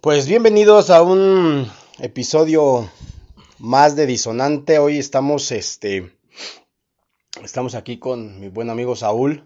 [0.00, 2.90] Pues bienvenidos a un episodio
[3.58, 4.78] más de Disonante.
[4.78, 6.16] Hoy estamos, este,
[7.44, 9.44] estamos aquí con mi buen amigo Saúl.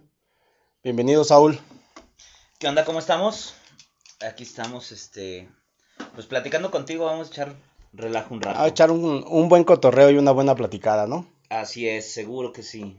[0.85, 1.59] Bienvenido, Saúl.
[2.61, 2.85] ¿Qué onda?
[2.85, 3.56] ¿Cómo estamos?
[4.25, 5.49] Aquí estamos, este,
[6.15, 7.07] pues platicando contigo.
[7.07, 7.57] Vamos a echar
[7.93, 8.61] relajo un rato.
[8.61, 11.27] A echar un, un buen cotorreo y una buena platicada, ¿no?
[11.49, 12.97] Así es, seguro que sí.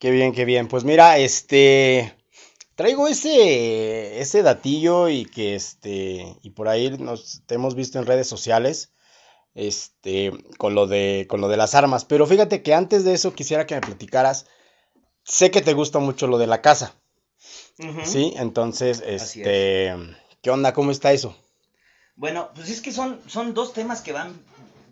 [0.00, 0.66] Qué bien, qué bien.
[0.66, 2.12] Pues mira, este,
[2.82, 8.06] traigo ese, ese datillo y que, este, y por ahí nos te hemos visto en
[8.06, 8.90] redes sociales,
[9.54, 12.04] este, con lo de, con lo de las armas.
[12.04, 14.46] Pero fíjate que antes de eso quisiera que me platicaras.
[15.22, 16.96] Sé que te gusta mucho lo de la casa.
[18.04, 18.34] ¿sí?
[18.36, 19.94] Entonces, este,
[20.40, 20.72] ¿qué onda?
[20.72, 21.36] ¿Cómo está eso?
[22.16, 24.34] Bueno, pues es que son, son dos temas que van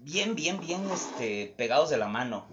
[0.03, 2.47] bien, bien, bien, este, pegados de la mano.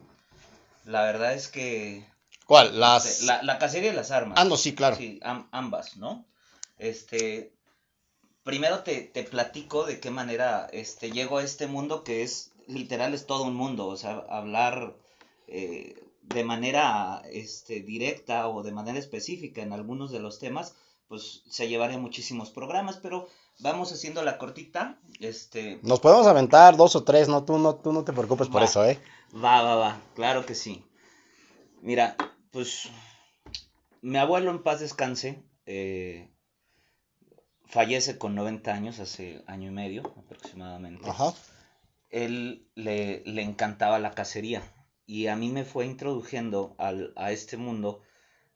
[0.83, 2.03] La verdad es que
[2.47, 2.79] ¿Cuál?
[2.79, 3.21] Las...
[3.23, 4.39] la, la cacería y las armas.
[4.39, 4.95] Ah, no, sí, claro.
[4.95, 6.25] Sí, am- ambas, ¿no?
[6.77, 7.53] Este,
[8.43, 13.13] primero te, te platico de qué manera este, llego a este mundo que es, literal,
[13.13, 13.87] es todo un mundo.
[13.87, 14.95] O sea, hablar
[15.47, 20.75] eh, de manera este, directa o de manera específica en algunos de los temas,
[21.07, 23.27] pues se llevaría muchísimos programas, pero
[23.59, 24.99] vamos haciendo la cortita.
[25.19, 28.61] Este, Nos podemos aventar dos o tres, no, tú no, tú no te preocupes por
[28.61, 28.65] Va.
[28.65, 28.99] eso, ¿eh?
[29.33, 30.83] Va, va, va, claro que sí.
[31.81, 32.15] Mira,
[32.51, 32.89] pues
[34.01, 36.29] mi abuelo en paz descanse, eh,
[37.65, 41.09] fallece con 90 años, hace año y medio aproximadamente.
[41.09, 41.33] Ajá.
[42.09, 44.63] Él le, le encantaba la cacería
[45.05, 48.01] y a mí me fue introduciendo al, a este mundo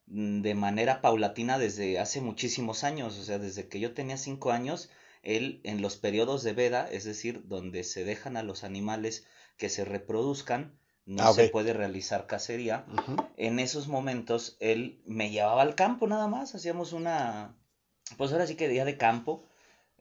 [0.08, 4.52] mm, de manera paulatina desde hace muchísimos años, o sea, desde que yo tenía 5
[4.52, 4.90] años,
[5.24, 9.26] él en los periodos de veda, es decir, donde se dejan a los animales
[9.58, 12.86] que se reproduzcan, no Ah, se puede realizar cacería.
[13.38, 17.56] En esos momentos él me llevaba al campo nada más, hacíamos una,
[18.18, 19.48] pues ahora sí que día de campo.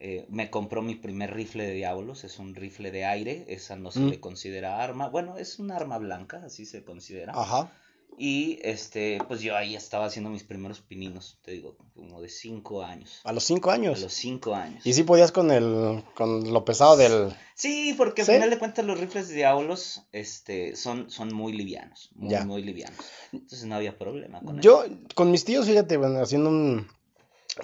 [0.02, 3.90] Eh, me compró mi primer rifle de diablos, es un rifle de aire, esa no
[3.90, 4.08] se Mm.
[4.08, 7.34] le considera arma, bueno, es un arma blanca, así se considera.
[7.36, 7.70] Ajá.
[8.18, 12.82] Y este, pues yo ahí estaba haciendo mis primeros pininos, te digo, como de cinco
[12.82, 13.20] años.
[13.24, 14.00] A los cinco A años.
[14.00, 14.84] los cinco años.
[14.86, 17.34] Y sí podías con el, con lo pesado del...
[17.54, 18.32] Sí, porque ¿Sí?
[18.32, 22.44] al final de cuentas los rifles de diablos, este, son, son muy livianos, muy, Ya.
[22.44, 22.98] muy livianos.
[23.32, 24.84] Entonces no había problema con Yo,
[25.14, 26.86] con mis tíos, fíjate, bueno, haciendo un,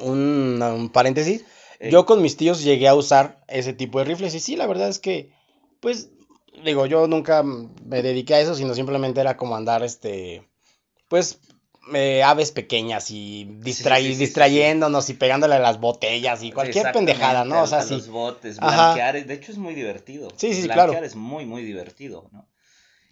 [0.01, 1.45] un, un paréntesis,
[1.81, 4.67] Eh, yo con mis tíos llegué a usar ese tipo de rifles y sí, la
[4.67, 5.33] verdad es que,
[5.81, 6.09] pues,
[6.65, 10.47] digo, yo nunca me dediqué a eso, sino simplemente era como andar, este,
[11.09, 11.39] pues,
[11.95, 16.51] eh, aves pequeñas y distra- sí, sí, sí, distrayéndonos y pegándole a las botellas y
[16.53, 17.63] cualquier pendejada, ¿no?
[17.63, 17.95] O sea, a sí.
[17.95, 20.29] los botes, blanquear, es- de hecho es muy divertido.
[20.37, 21.07] Sí, sí, Blanquear claro.
[21.07, 22.47] es muy, muy divertido, ¿no?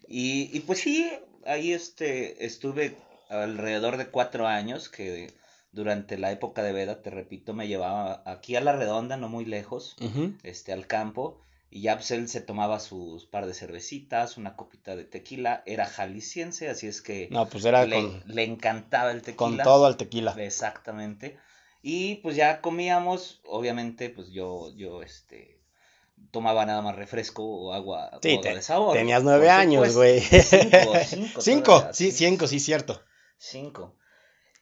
[0.07, 1.09] Y, y pues sí,
[1.45, 2.95] ahí este, estuve
[3.29, 5.33] alrededor de cuatro años que
[5.71, 9.45] durante la época de veda, te repito, me llevaba aquí a la redonda, no muy
[9.45, 9.95] lejos,
[10.43, 11.41] este, al campo,
[11.75, 15.85] y ya pues él se tomaba sus par de cervecitas, una copita de tequila, era
[15.85, 19.35] jalisciense, así es que No, pues era le, con, le encantaba el tequila.
[19.35, 20.33] con todo al tequila.
[20.37, 21.37] Exactamente.
[21.81, 25.59] Y pues ya comíamos, obviamente, pues yo, yo, este,
[26.31, 28.95] tomaba nada más refresco o agua, o de sabor.
[28.95, 30.21] Tenías nueve años, güey.
[30.21, 31.41] Cinco, cinco.
[31.41, 33.03] Cinco, sí, cinco, sí, cierto.
[33.37, 33.97] Cinco.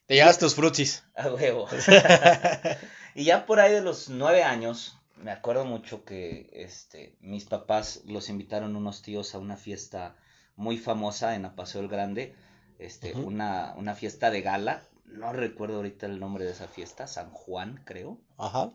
[0.08, 1.04] Te llevas tus frutsis.
[1.14, 1.68] A huevo.
[3.14, 8.04] y ya por ahí de los nueve años, me acuerdo mucho que, este, mis papás
[8.06, 10.16] los invitaron unos tíos a una fiesta
[10.56, 12.36] muy famosa en Apaseo el Grande,
[12.80, 17.32] este, una, una fiesta de gala, no recuerdo ahorita el nombre de esa fiesta, San
[17.32, 18.20] Juan, creo.
[18.38, 18.74] Ajá.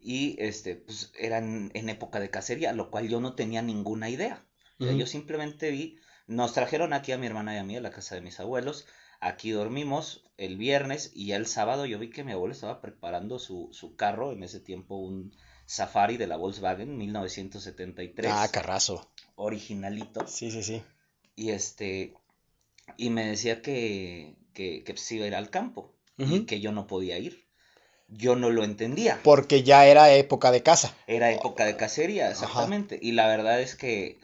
[0.00, 4.44] Y este, pues eran en época de cacería, lo cual yo no tenía ninguna idea.
[4.78, 8.16] Yo simplemente vi, nos trajeron aquí a mi hermana y a mí a la casa
[8.16, 8.88] de mis abuelos.
[9.24, 13.38] Aquí dormimos el viernes y ya el sábado yo vi que mi abuelo estaba preparando
[13.38, 15.32] su, su carro, en ese tiempo un
[15.64, 19.08] Safari de la Volkswagen 1973, Ah, carrazo.
[19.36, 20.26] originalito.
[20.26, 20.82] Sí, sí, sí.
[21.36, 22.14] Y este,
[22.96, 26.72] y me decía que, que, que se iba a ir al campo y que yo
[26.72, 27.46] no podía ir.
[28.08, 29.20] Yo no lo entendía.
[29.22, 30.94] Porque ya era época de caza.
[31.06, 32.98] Era época de cacería, exactamente.
[33.00, 34.18] Y la verdad es que,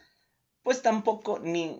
[0.62, 1.76] pues tampoco, ni,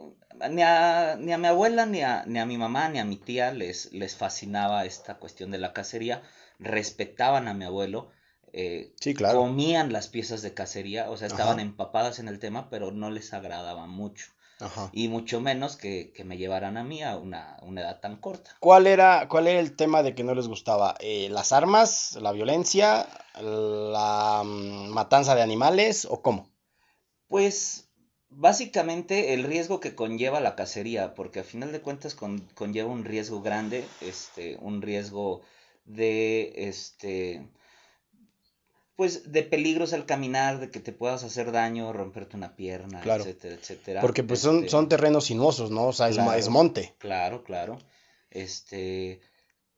[0.51, 3.17] ni, a, ni a mi abuela, ni a, ni a mi mamá, ni a mi
[3.17, 6.23] tía les, les fascinaba esta cuestión de la cacería.
[6.59, 8.11] Respetaban a mi abuelo.
[8.53, 9.39] eh, Sí, claro.
[9.41, 11.63] Comían las piezas de cacería, o sea, estaban Ajá.
[11.63, 14.27] empapadas en el tema, pero no les agradaba mucho.
[14.61, 14.91] Ajá.
[14.93, 18.57] Y mucho menos que, que me llevaran a mí a una, una edad tan corta.
[18.59, 20.97] ¿Cuál era, cuál era el tema de que no les gustaba?
[20.99, 23.07] Eh, ¿Las armas, la violencia,
[23.41, 26.51] la mm, matanza de animales o cómo?
[27.29, 27.88] Pues
[28.31, 33.05] básicamente el riesgo que conlleva la cacería, porque a final de cuentas con- conlleva un
[33.05, 35.41] riesgo grande, este, un riesgo
[35.85, 37.49] de, este,
[38.97, 43.23] pues de peligros al caminar, de que te puedas hacer daño, romperte una pierna, Claro.
[43.23, 44.01] etcétera, etcétera.
[44.01, 45.87] Porque pues son, Este, son terrenos sinuosos, ¿no?
[45.87, 46.33] O sea, es, Claro.
[46.33, 46.95] es monte.
[46.99, 47.79] Claro, claro.
[48.31, 49.21] Este,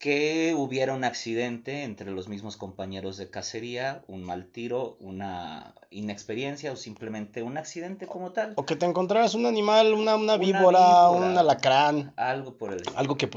[0.00, 6.73] que hubiera un accidente entre los mismos compañeros de cacería, un mal tiro, una inexperiencia
[6.73, 8.55] o simplemente un accidente como tal.
[8.56, 11.11] O que te encontraras un animal, una, una Una víbora, víbora.
[11.11, 13.29] un alacrán, Algo por el algo que,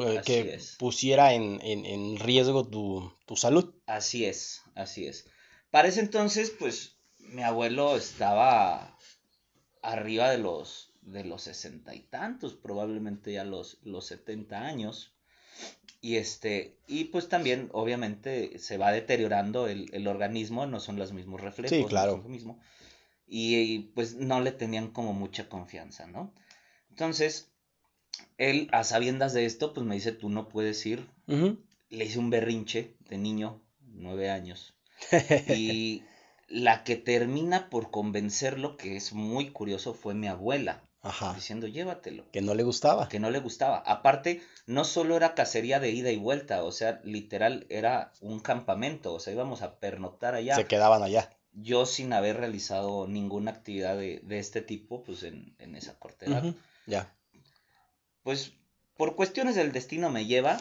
[0.80, 3.76] pusiera en, en, en riesgo tu, tu salud.
[3.86, 5.28] Así es, así es.
[5.70, 8.98] Para ese entonces, pues, mi abuelo estaba
[9.82, 15.14] arriba de los de los sesenta y tantos, probablemente ya los, los 70 años.
[16.02, 21.14] Y este, y pues también, obviamente, se va deteriorando el, el organismo, no son los
[21.14, 21.76] mismos reflejos.
[21.76, 22.12] Sí, no claro.
[22.14, 22.60] son lo mismo.
[23.26, 26.34] Y, y, pues no le tenían como mucha confianza, ¿no?
[26.90, 27.52] Entonces,
[28.38, 31.08] él, a sabiendas de esto, pues me dice, tú no puedes ir
[31.94, 34.74] le hice un berrinche de niño, nueve años.
[35.56, 36.04] Y
[36.48, 41.34] la que termina por convencerlo, que es muy curioso, fue mi abuela, Ajá.
[41.34, 43.10] diciendo, llévatelo, Que no le gustaba.
[43.10, 43.78] que no le gustaba.
[43.86, 49.14] Aparte, no solo era cacería de ida y vuelta, o sea, literal era un campamento,
[49.14, 50.56] o sea, íbamos a pernoctar allá.
[50.56, 51.30] Se quedaban allá.
[51.52, 55.98] Yo sin haber realizado ninguna actividad de, de este tipo, pues en, en esa.
[56.26, 56.56] Ujú.
[56.88, 57.14] Ya.
[58.24, 58.54] Pues
[58.98, 60.60] por cuestiones del destino me lleva,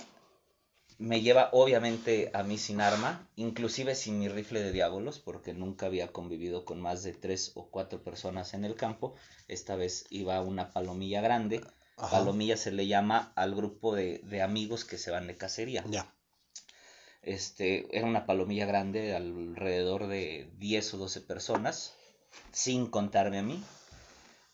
[1.03, 5.87] me lleva obviamente a mí sin arma, inclusive sin mi rifle de diabolos, porque nunca
[5.87, 9.17] había convivido con más de tres o cuatro personas en el campo.
[9.49, 11.61] Esta vez iba una palomilla grande.
[11.97, 12.19] Ajá.
[12.19, 15.85] Palomilla se le llama al grupo de, de amigos que se van de cacería.
[15.91, 16.15] Ya.
[17.23, 21.95] Este, era una palomilla grande, alrededor de 10 o 12 personas,
[22.53, 23.61] sin contarme a mí.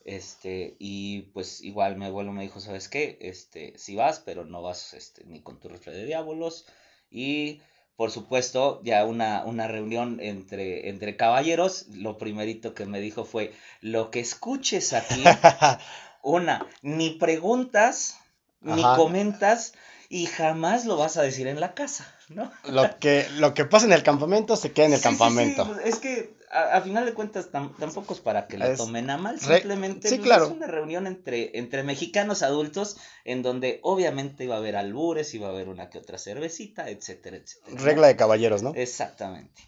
[0.05, 3.19] Este, y pues igual mi abuelo me dijo, ¿sabes qué?
[3.21, 6.67] Este, si vas, pero no vas este, ni con tu rifle de diábolos.
[7.11, 7.61] Y
[7.97, 13.53] por supuesto, ya una, una reunión entre, entre caballeros, lo primerito que me dijo fue,
[13.81, 15.25] lo que escuches aquí,
[16.23, 18.19] una, ni preguntas,
[18.61, 19.75] ni comentas,
[20.09, 22.51] y jamás lo vas a decir en la casa, ¿no?
[22.69, 25.19] lo, que, lo que pasa en el campamento se queda en el Sí, sí, sí,
[25.19, 25.67] campamento.
[25.67, 28.79] pues, es que a, a final de cuentas tam- tampoco es para que la Es
[28.79, 30.47] tomen a mal, re- simplemente sí, pues, claro.
[30.47, 35.49] es una reunión entre, entre mexicanos adultos en donde obviamente iba a haber albures, iba
[35.49, 37.83] a haber una que otra cervecita, etcétera, etcétera.
[37.83, 38.73] Regla de caballeros, ¿no?
[38.75, 39.63] Exactamente.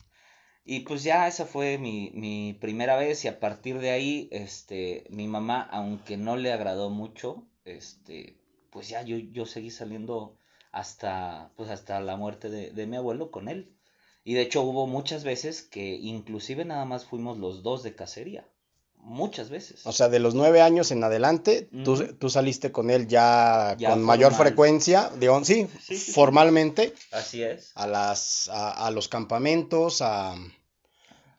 [0.65, 5.05] Y pues ya esa fue mi, mi primera vez y a partir de ahí, este,
[5.11, 8.37] mi mamá, aunque no le agradó mucho, este,
[8.71, 10.37] pues ya yo, yo seguí saliendo
[10.73, 13.75] hasta, pues hasta la muerte de, de mi abuelo con él.
[14.25, 18.46] Y de hecho hubo muchas veces que inclusive nada más fuimos los dos de cacería.
[19.02, 19.87] Muchas veces.
[19.87, 23.90] O sea, de los nueve años en adelante, tú, tú saliste con él ya, Ya
[23.90, 24.49] con mayor formal.
[24.49, 27.72] frecuencia, digo, sí, Sí, formalmente, Así es.
[27.76, 30.34] a, las, a, a los campamentos, a,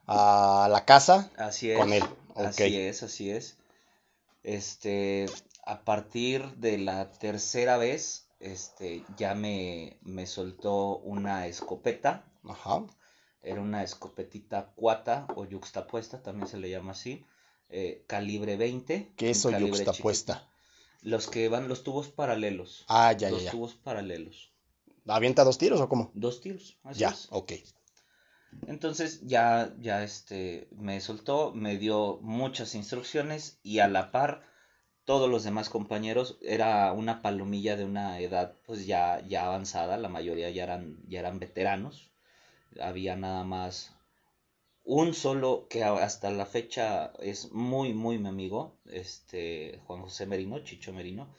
[0.06, 1.78] a la casa, Así es.
[1.78, 2.02] con él.
[2.34, 3.58] Así es, así es.
[4.42, 5.26] Este,
[5.64, 12.24] a partir de la tercera vez, este, ya me, me soltó una escopeta.
[12.44, 12.84] Ajá.
[13.42, 17.24] Era una escopetita cuata o yuxtapuesta, también se le llama así.
[17.68, 19.12] eh, calibre 20.
[19.16, 20.34] ¿Qué es eso calibre yuxtapuesta?
[20.34, 20.52] chiquito.
[21.02, 22.84] Los que van, los tubos paralelos.
[22.88, 23.50] Ah, ya, ya, los ya.
[23.50, 24.52] tubos paralelos.
[25.06, 26.10] ¿Avienta dos tiros o cómo?
[26.14, 26.78] Dos tiros.
[26.84, 27.26] así Ya, es.
[27.30, 27.52] ok.
[28.66, 34.42] Entonces ya, ya este, me soltó, me dio muchas instrucciones y a la par
[35.04, 40.08] todos los demás compañeros era una palomilla de una edad pues ya, ya avanzada, la
[40.08, 42.11] mayoría ya eran, ya eran veteranos,
[42.80, 43.94] había nada más
[44.84, 50.60] un solo que hasta la fecha es muy muy mi amigo, este Juan José Merino,
[50.64, 51.34] Chicho Merino,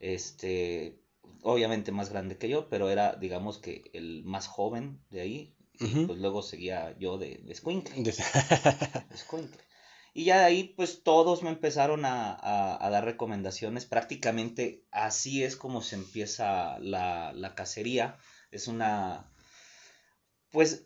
[0.00, 1.00] este
[1.42, 5.96] obviamente más grande que yo, pero era digamos que el más joven de ahí, y
[5.96, 7.94] pues luego seguía yo de, de escuincle.
[10.14, 13.86] Y ya de ahí, pues todos me empezaron a, a- a dar recomendaciones.
[13.86, 18.18] Prácticamente así es como se empieza la, la cacería.
[18.50, 19.30] Es una,
[20.50, 20.84] pues,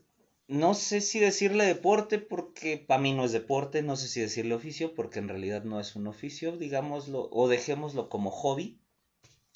[0.48, 3.82] no sé si decirle deporte porque para mí no es deporte.
[3.82, 8.08] No sé si decirle oficio porque en realidad no es un oficio, digámoslo, o dejémoslo
[8.08, 8.78] como hobby,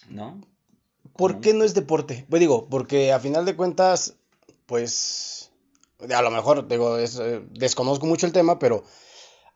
[0.09, 0.41] ¿no?
[1.17, 2.27] ¿Por Como qué no es deporte?
[2.29, 4.17] Pues digo, porque a final de cuentas,
[4.67, 5.51] pues,
[6.15, 8.85] a lo mejor, digo, es, eh, desconozco mucho el tema, pero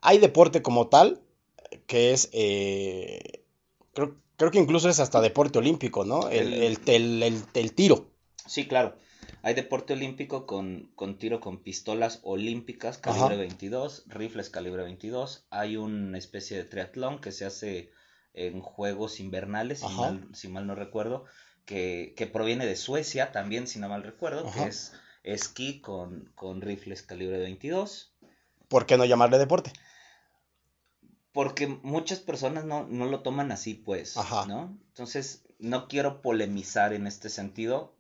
[0.00, 1.21] hay deporte como tal,
[1.87, 3.45] que es, eh,
[3.92, 6.28] creo, creo que incluso es hasta deporte olímpico, ¿no?
[6.28, 6.78] El, el-
[7.23, 8.07] el- el tiro.
[8.47, 8.97] Sí, claro.
[9.42, 13.12] Hay deporte olímpico con, con tiro con pistolas olímpicas Ajá.
[13.12, 15.47] calibre 22, rifles calibre 22.
[15.50, 17.90] Hay una especie de triatlón que se hace
[18.35, 20.00] en Juegos Invernales, si Ajá.
[20.02, 21.25] mal, si mal no recuerdo,
[21.64, 24.64] que, que proviene de Suecia también, si no mal recuerdo, Ajá.
[24.64, 24.92] que es
[25.23, 28.14] esquí con, con rifles calibre 22.
[28.68, 29.73] ¿Por qué no llamarle deporte?
[31.32, 34.47] Porque muchas personas no, no lo toman así, pues, Ajá.
[34.47, 34.78] ¿no?
[34.88, 37.94] Entonces, no quiero polemizar en este sentido.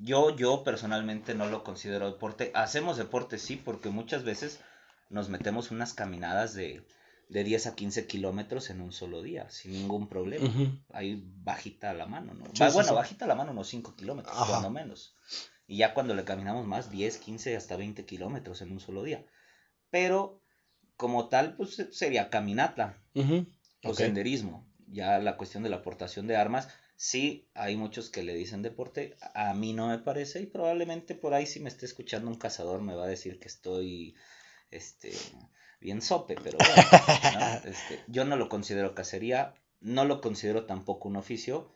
[0.00, 2.50] Yo, yo personalmente no lo considero deporte.
[2.54, 4.60] Hacemos deporte, sí, porque muchas veces
[5.08, 6.86] nos metemos unas caminadas de,
[7.28, 10.46] de 10 a 15 kilómetros en un solo día, sin ningún problema.
[10.46, 10.78] Ujú.
[10.92, 12.44] Ahí bajita a la mano, ¿no?
[12.46, 12.94] Sí, Va- sí, bueno, sí.
[12.94, 14.46] bajita a la mano unos 5 kilómetros, Ajá.
[14.46, 15.14] cuando menos.
[15.66, 19.24] Y ya cuando le caminamos más, 10, 15, hasta 20 kilómetros en un solo día.
[19.90, 20.42] Pero
[20.96, 22.98] como tal, pues se- sería caminata
[23.84, 24.68] o senderismo.
[24.86, 26.68] Ya la cuestión de la aportación de armas,
[27.02, 31.34] sí, hay muchos que le dicen deporte, a mí no me parece y probablemente por
[31.34, 34.14] ahí si me esté escuchando un cazador me va a decir que estoy,
[34.70, 35.10] este,
[35.80, 36.74] bien sope, pero bueno,
[37.64, 37.68] ¿no?
[37.68, 41.74] Este, yo no lo considero cacería, no lo considero tampoco un oficio,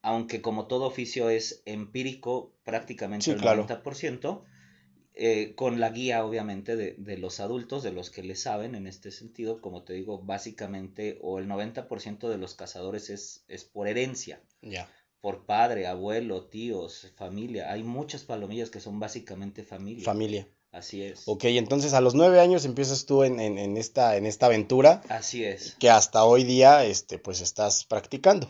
[0.00, 3.66] aunque como todo oficio es empírico prácticamente Sí, el claro.
[3.66, 4.44] 90%,
[5.16, 8.86] eh, con la guía obviamente de, de los adultos, de los que le saben en
[8.86, 13.88] este sentido, como te digo, básicamente o el 90% de los cazadores es, es por
[13.88, 14.88] herencia, Ya.
[15.20, 20.48] por padre, abuelo, tíos, familia, hay muchas palomillas que son básicamente familia, Familia.
[20.70, 24.26] así es, Ok, entonces a los nueve años empiezas tú en, en- en esta, en
[24.26, 28.48] esta aventura así es, que hasta hoy día, este, pues estás practicando.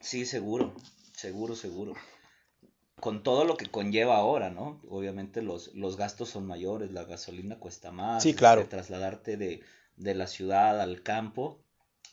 [0.00, 0.72] sí, seguro,
[1.14, 1.94] seguro, seguro.
[3.02, 4.80] Con todo lo que conlleva ahora, ¿no?
[4.88, 8.22] Obviamente los, los gastos son mayores, la gasolina cuesta más.
[8.22, 8.68] Sí, este, claro.
[8.68, 9.60] trasladarte de,
[9.96, 11.58] de la ciudad al campo,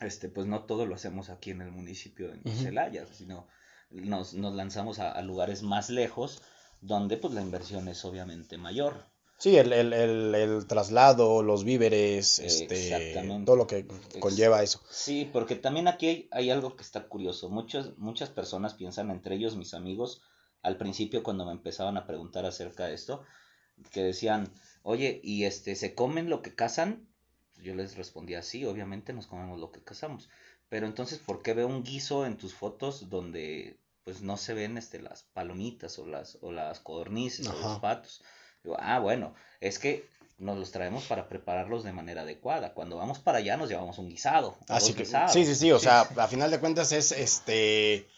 [0.00, 2.40] este, pues no todo lo hacemos aquí en el municipio de.
[2.50, 3.46] Celaya, sino
[3.90, 6.42] nos, nos lanzamos a, a lugares más lejos,
[6.80, 9.06] donde pues la inversión es obviamente mayor.
[9.38, 13.14] Sí, el, el, el, el traslado, los víveres, este,
[13.46, 13.86] todo lo que
[14.18, 14.80] conlleva eso.
[14.90, 17.48] Sí, porque también aquí hay, hay algo que está curioso.
[17.48, 20.20] Muchos, muchas personas piensan, entre ellos mis amigos,
[20.62, 23.24] al principio cuando me empezaban a preguntar acerca de esto,
[23.92, 24.52] que decían,
[24.82, 27.08] oye, ¿y este se comen lo que cazan?
[27.62, 30.28] Yo les respondía, sí, obviamente nos comemos lo que cazamos.
[30.68, 34.78] Pero entonces, ¿por qué veo un guiso en tus fotos donde pues no se ven
[34.78, 38.22] este las palomitas o las o las codornices o los patos?
[38.62, 42.72] Digo, ah, bueno, es que nos los traemos para prepararlos de manera adecuada.
[42.72, 44.56] Cuando vamos para allá nos llevamos un guisado.
[44.68, 45.32] Así que, guisados.
[45.32, 48.08] sí, sí, sí, o sea, a final de cuentas es, este,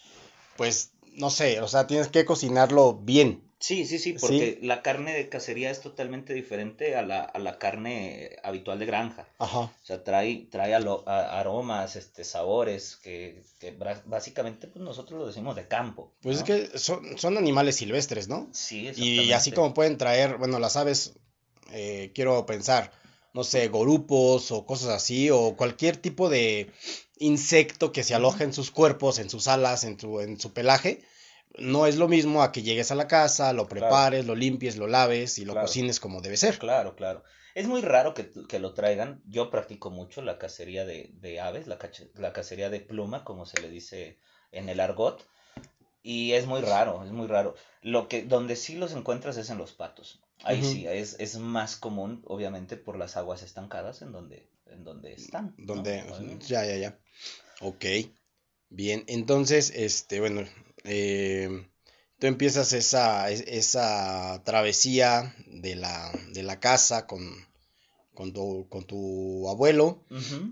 [0.57, 3.43] pues, no sé, o sea, tienes que cocinarlo bien.
[3.59, 7.59] Sí, sí, sí, porque la carne de cacería es totalmente diferente a la, a la
[7.61, 9.25] carne habitual de granja.
[9.39, 9.61] Ajá.
[9.61, 13.73] O sea, trae, trae alo- a- aromas, este, sabores, que, que
[14.07, 16.13] básicamente pues nosotros lo decimos de campo.
[16.23, 16.45] Pues ¿no?
[16.45, 18.49] es que son, son animales silvestres, ¿no?
[18.53, 19.35] Sí, Y exactamente.
[19.35, 21.13] así como pueden traer, bueno, las aves,
[21.71, 22.91] eh, quiero pensar,
[23.33, 26.71] no sé, gorupos o cosas así, o cualquier tipo de
[27.19, 31.03] insecto que se aloja en sus cuerpos, en sus alas, en su, en su pelaje,
[31.59, 34.87] no es lo mismo a que llegues a la casa, lo prepares, lo limpies, lo
[34.87, 35.67] laves y lo Claro.
[35.67, 36.59] cocines como debe ser.
[36.59, 37.23] Claro, claro.
[37.55, 39.23] Es muy raro que, que lo traigan.
[39.27, 41.79] Yo practico mucho la cacería de, de aves, la,
[42.15, 44.19] la cacería de pluma, como se le dice
[44.51, 45.27] en el argot.
[46.03, 47.55] Y es muy raro, es muy raro.
[47.83, 50.22] Lo que, donde sí los encuentras es en los patos.
[50.45, 55.13] Ahí sí, es, es más común, obviamente, por las aguas estancadas en donde, en donde
[55.13, 55.55] están.
[55.57, 56.05] Donde,
[56.47, 56.99] ya, ya, ya.
[57.61, 57.85] Ok,
[58.71, 60.43] bien, entonces, este, bueno,
[60.85, 61.69] eh,
[62.19, 67.23] tú empiezas esa, es- esa travesía de la, de la casa con,
[68.15, 70.05] con tu, con tu abuelo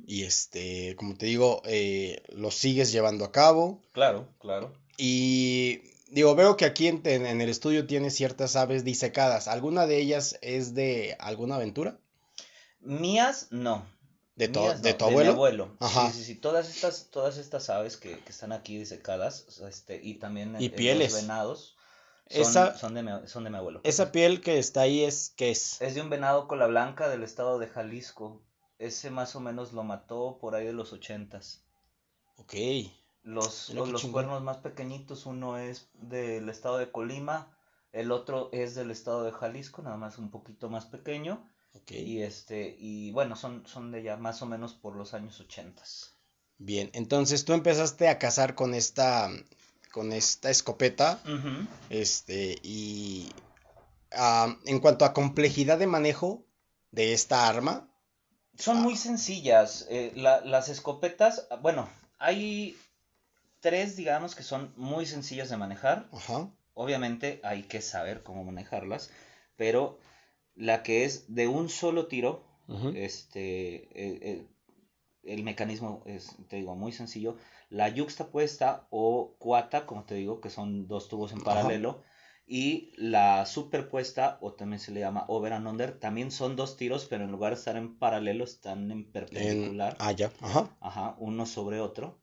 [0.06, 4.72] y este, como te digo, eh, lo sigues llevando a cabo Claro, claro.
[4.96, 9.48] y digo, veo que aquí en, el estudio tienes ciertas aves disecadas.
[9.48, 11.98] ¿Alguna de ellas es de alguna aventura?
[12.80, 13.86] Mías, no.
[14.36, 15.32] ¿De, tu- Mías, de no, tu mi abuelo?
[15.32, 15.76] abuelo.
[15.80, 16.10] Ajá.
[16.10, 16.34] Sí, sí, sí.
[16.36, 21.12] Todas estas, todas estas aves que, que están aquí disecadas, este, y también Y pieles.
[21.12, 21.76] los venados,
[22.28, 23.80] son, Esa- son de mi, son de mi abuelo.
[23.84, 25.80] Esa piel que está ahí es, ¿qué es?
[25.82, 28.40] Es de un venado cola blanca del estado de Jalisco.
[28.78, 31.62] Ese más o menos lo mató por ahí de los ochentas.
[32.38, 32.54] Ok.
[33.22, 37.54] Los, los cuernos más pequeñitos, uno es del estado de Colima,
[37.92, 41.46] el otro es del estado de Jalisco, nada más un poquito más pequeño.
[41.88, 46.16] Y este, y bueno, son, son de ya más o menos por los años ochentas.
[46.58, 49.30] Bien, entonces tú empezaste a cazar con esta,
[49.92, 51.20] con esta escopeta,
[51.90, 53.30] este, y
[54.12, 56.44] ah, en cuanto a complejidad de manejo
[56.90, 57.86] de esta arma,
[58.58, 59.86] Son muy sencillas.
[59.88, 62.76] eh, la- las escopetas, ah, bueno, hay
[63.60, 66.08] tres, digamos, que son muy sencillas de manejar.
[66.12, 69.10] ajá, Obviamente hay que saber cómo manejarlas,
[69.56, 69.98] pero
[70.54, 72.44] la que es de un solo tiro,
[72.94, 74.46] este, eh, eh,
[75.24, 77.36] el mecanismo es, te digo, muy sencillo.
[77.68, 81.44] La yuxtapuesta o cuata, como te digo, que son dos tubos en Ajá.
[81.44, 82.02] paralelo,
[82.46, 87.06] Y la superpuesta, o también se le llama over and under, también son dos tiros,
[87.08, 89.96] pero en lugar de estar en paralelo, están en perpendicular.
[90.00, 90.32] Ah, ya.
[90.40, 90.76] Ajá.
[90.80, 92.20] Ajá, uno sobre otro.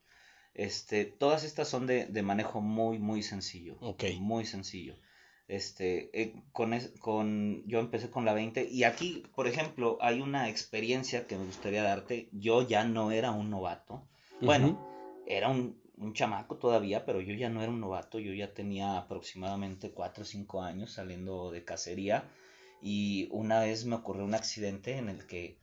[0.58, 3.78] Este, todas estas son de, de manejo muy, muy sencillo.
[3.80, 4.04] Ok.
[4.20, 4.96] Muy sencillo.
[5.48, 10.20] Este, eh, con, es- con, yo empecé con la 20 y aquí, por ejemplo, hay
[10.20, 12.28] una experiencia que me gustaría darte.
[12.34, 14.04] Yo ya no era un novato.
[14.42, 14.78] Bueno,
[15.26, 18.20] era un, un chamaco todavía, pero yo ya no era un novato.
[18.20, 22.24] Yo ya tenía aproximadamente 4 o 5 años saliendo de cacería
[22.82, 25.60] y una vez me ocurrió un accidente en el que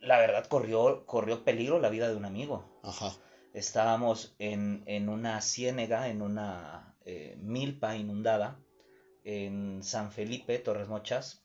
[0.00, 3.12] la verdad corrió, corrió peligro la vida de un amigo Ajá.
[3.52, 8.58] Estábamos en, en una ciénega, en una eh, milpa inundada,
[9.24, 11.44] en San Felipe, Torres Mochas.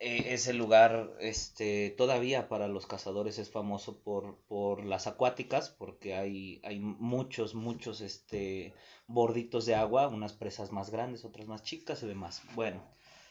[0.00, 6.14] Eh, ese lugar, este, todavía para los cazadores es famoso por, por las acuáticas, porque
[6.14, 8.74] hay, hay muchos, muchos, este,
[9.06, 12.42] borditos de agua, unas presas más grandes, otras más chicas y demás.
[12.54, 12.82] Bueno,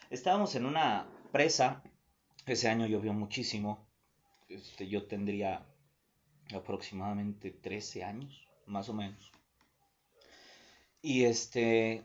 [0.10, 1.84] estábamos en una presa,
[2.46, 3.86] ese año llovió muchísimo,
[4.50, 5.66] este, yo tendría
[6.56, 9.32] aproximadamente 13 años, más o menos.
[11.02, 12.04] Y este,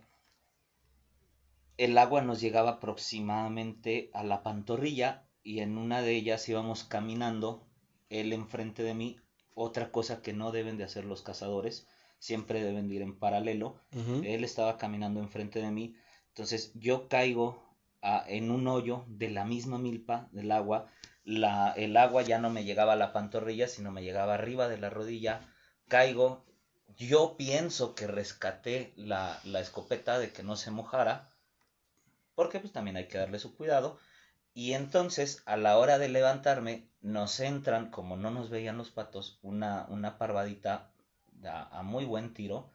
[1.76, 7.66] el agua nos llegaba aproximadamente a la pantorrilla y en una de ellas íbamos caminando,
[8.10, 9.16] él enfrente de mí,
[9.54, 11.86] otra cosa que no deben de hacer los cazadores,
[12.18, 13.76] siempre deben de ir en paralelo,
[14.24, 15.94] él estaba caminando enfrente de mí,
[16.28, 17.62] entonces yo caigo
[18.02, 20.90] a- en un hoyo de la misma milpa del agua,
[21.28, 24.88] el agua ya no me llegaba a la pantorrilla, sino me llegaba arriba de la
[24.88, 25.40] rodilla,
[25.86, 26.46] caigo,
[26.96, 31.28] yo pienso que rescaté la, la escopeta de que no se mojara,
[32.34, 33.98] porque pues también hay que darle su cuidado,
[34.54, 39.38] y entonces a la hora de levantarme nos entran, como no nos veían los patos,
[39.42, 40.90] una, una parvadita
[41.44, 42.72] a, a muy buen tiro,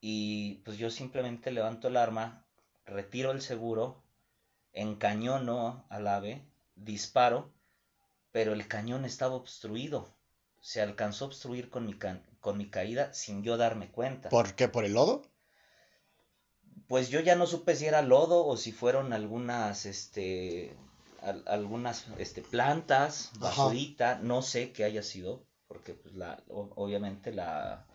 [0.00, 2.46] y pues yo simplemente levanto el arma,
[2.86, 4.02] retiro el seguro,
[4.72, 7.52] encañono al ave, disparo,
[8.36, 10.10] pero el cañón estaba obstruido.
[10.60, 14.28] Se alcanzó a obstruir con mi, ca- con mi caída sin yo darme cuenta.
[14.28, 14.68] ¿Por qué?
[14.68, 15.22] ¿Por el lodo?
[16.86, 20.76] Pues yo ya no supe si era lodo o si fueron algunas, este,
[21.22, 23.62] al- algunas, este, plantas, Ajá.
[23.62, 27.86] basurita, no sé qué haya sido, porque pues la, obviamente la,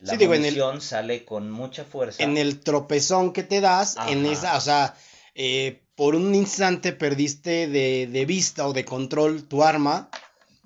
[0.00, 2.22] la Sí, digo, en el- munición sale con mucha fuerza.
[2.22, 4.94] En el tropezón que te das, en esa, o sea,
[5.34, 10.08] eh, por un instante perdiste de, de vista o de control tu arma.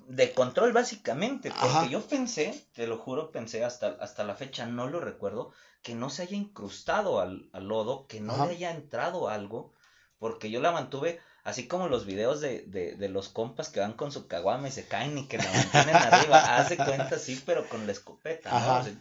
[0.07, 1.89] De control básicamente, porque Ajá.
[1.89, 6.11] yo pensé, te lo juro, pensé hasta, hasta la fecha, no lo recuerdo, que no
[6.11, 8.45] se haya incrustado al, al lodo, que no Ajá.
[8.45, 9.73] le haya entrado algo,
[10.19, 13.93] porque yo la mantuve así como los videos de, de, de los compas que van
[13.93, 17.67] con su caguama y se caen y que la mantienen arriba, hace cuenta sí, pero
[17.67, 18.57] con la escopeta, ¿no?
[18.57, 18.79] Ajá.
[18.79, 18.93] O sea,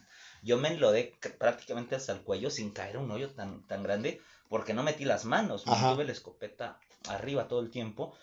[0.42, 4.20] yo me enlodé prácticamente hasta el cuello sin caer un hoyo tan, tan grande,
[4.52, 8.14] porque no metí las manos, mantuve la escopeta arriba todo el tiempo.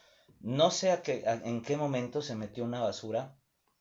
[0.42, 3.36] No sé a qué, a- en qué momento se metió una basura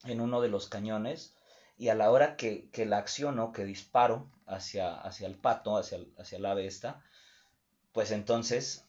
[0.05, 1.35] en uno de los cañones
[1.77, 5.99] y a la hora que, que la acciono, que disparo hacia, hacia el pato, hacia,
[6.19, 7.03] hacia la ave esta,
[7.93, 8.85] pues entonces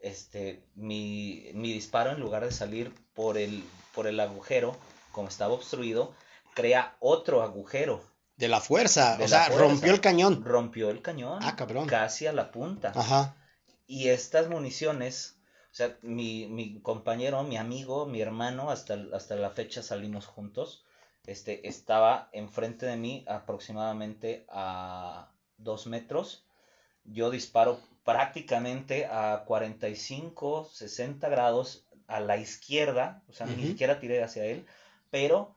[0.00, 4.76] este, mi, mi disparo en lugar de salir por el, por el agujero,
[5.10, 6.14] como estaba obstruido,
[6.54, 8.02] crea otro agujero.
[8.36, 9.64] De la fuerza, De o la sea, fuerza.
[9.64, 10.44] rompió el cañón.
[10.44, 11.86] Rompió el cañón Ah, cabrón.
[11.88, 12.92] casi a la punta.
[12.94, 13.36] Ajá.
[13.86, 15.36] Y estas municiones,
[15.70, 20.84] o sea, mi, mi compañero, mi amigo, mi hermano, hasta, hasta la fecha salimos juntos,
[21.26, 26.44] este, estaba enfrente de mí aproximadamente a dos metros.
[27.04, 33.66] Yo disparo prácticamente a 45, 60 grados a la izquierda, o sea, ni Ujú.
[33.68, 34.66] siquiera tiré hacia él,
[35.10, 35.56] pero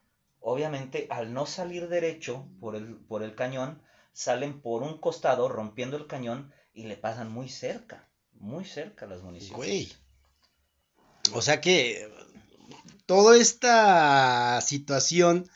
[0.50, 3.82] obviamente al no salir derecho por el, por el cañón,
[4.14, 8.08] salen por un costado rompiendo el cañón y le pasan muy cerca,
[8.40, 9.58] muy cerca las municiones.
[9.58, 9.92] Güey.
[11.34, 12.10] O sea que
[13.06, 15.50] toda esta situación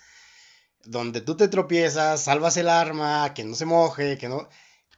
[0.83, 4.49] donde tú te tropiezas, salvas el arma, que no se moje, que no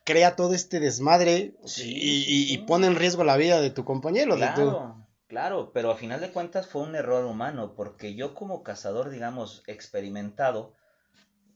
[0.03, 4.37] crea todo este desmadre Sí, y, y- pone en riesgo la vida de tu compañero,
[4.37, 5.02] de tu-
[5.33, 9.63] Claro, pero a final de cuentas fue un error humano, porque yo como cazador, digamos,
[9.65, 10.73] experimentado,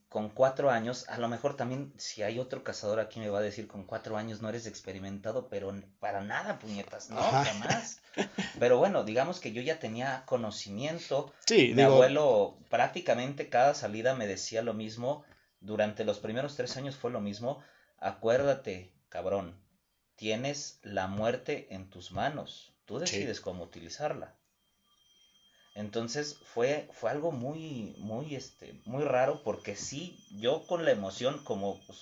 [0.10, 3.44] con cuatro años, a lo mejor también si hay otro cazador aquí me va a
[3.44, 7.46] decir con cuatro años no eres experimentado, pero para nada, puñetas, no, Ajá.
[7.46, 8.00] jamás.
[8.60, 14.16] Pero bueno, digamos que yo ya tenía conocimiento, Sí, mi digo, abuelo prácticamente cada salida
[14.16, 15.24] me decía lo mismo,
[15.60, 17.62] durante los primeros tres años fue lo mismo,
[18.00, 19.62] acuérdate, cabrón,
[20.16, 23.02] tienes la muerte en tus manos, tú Sí.
[23.02, 24.34] decides cómo utilizarla.
[25.76, 31.44] Entonces fue, fue algo muy, muy, este, muy raro porque sí, yo con la emoción,
[31.44, 32.00] como pues,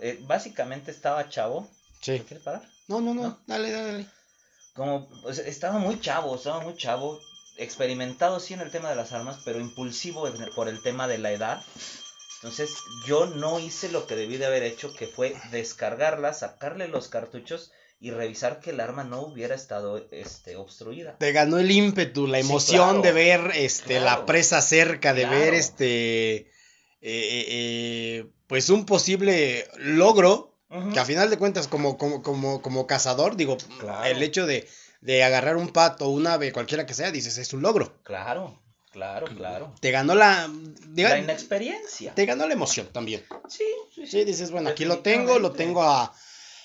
[0.00, 1.68] eh, básicamente estaba chavo.
[2.00, 2.18] Sí.
[2.18, 2.62] ¿Lo quieres parar?
[2.88, 3.38] No, no, no, ¿No?
[3.46, 4.06] dale, dale, dale.
[4.74, 7.20] Como, pues, estaba muy chavo, estaba muy chavo,
[7.58, 11.18] experimentado sí en el tema de las armas, pero impulsivo el- por el tema de
[11.18, 11.62] la edad.
[12.36, 12.74] Entonces
[13.06, 17.70] yo no hice lo que debí de haber hecho, que fue descargarla, sacarle los cartuchos
[18.02, 21.16] y revisar que el arma no hubiera estado este, obstruida.
[21.18, 23.02] Te ganó el ímpetu, la Sí, emoción claro.
[23.02, 25.38] de ver este la presa cerca, de Claro.
[25.38, 26.48] ver este eh,
[27.00, 30.50] eh, eh, pues un posible logro
[30.92, 33.56] que a final de cuentas como como como como cazador digo
[34.04, 34.66] el hecho de
[35.00, 38.58] de agarrar un pato un ave cualquiera que sea dices es un logro Claro,
[38.90, 39.74] claro, claro.
[39.80, 42.14] te ganó la diga- La inexperiencia.
[42.14, 45.82] te ganó la emoción también Sí, sí, sí dices bueno aquí lo tengo lo tengo
[45.82, 46.14] a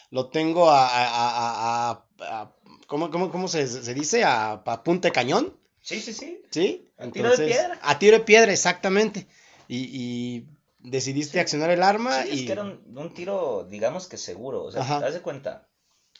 [0.10, 2.52] lo tengo a, a, a- a-
[2.88, 4.24] ¿cómo, cómo, cómo se, se dice?
[4.24, 5.56] A, a punta de cañón.
[5.82, 6.42] Sí, sí, sí.
[6.50, 6.90] ¿Sí?
[6.98, 7.80] A tiro de piedra.
[7.82, 9.28] A tiro de piedra, exactamente.
[9.68, 10.48] Y, y
[10.80, 11.40] decidiste Sí.
[11.40, 12.40] accionar el arma Sí, y...
[12.40, 14.64] es que era un, un tiro, digamos que seguro.
[14.64, 15.00] O sea, Ajá.
[15.00, 15.68] te das de cuenta.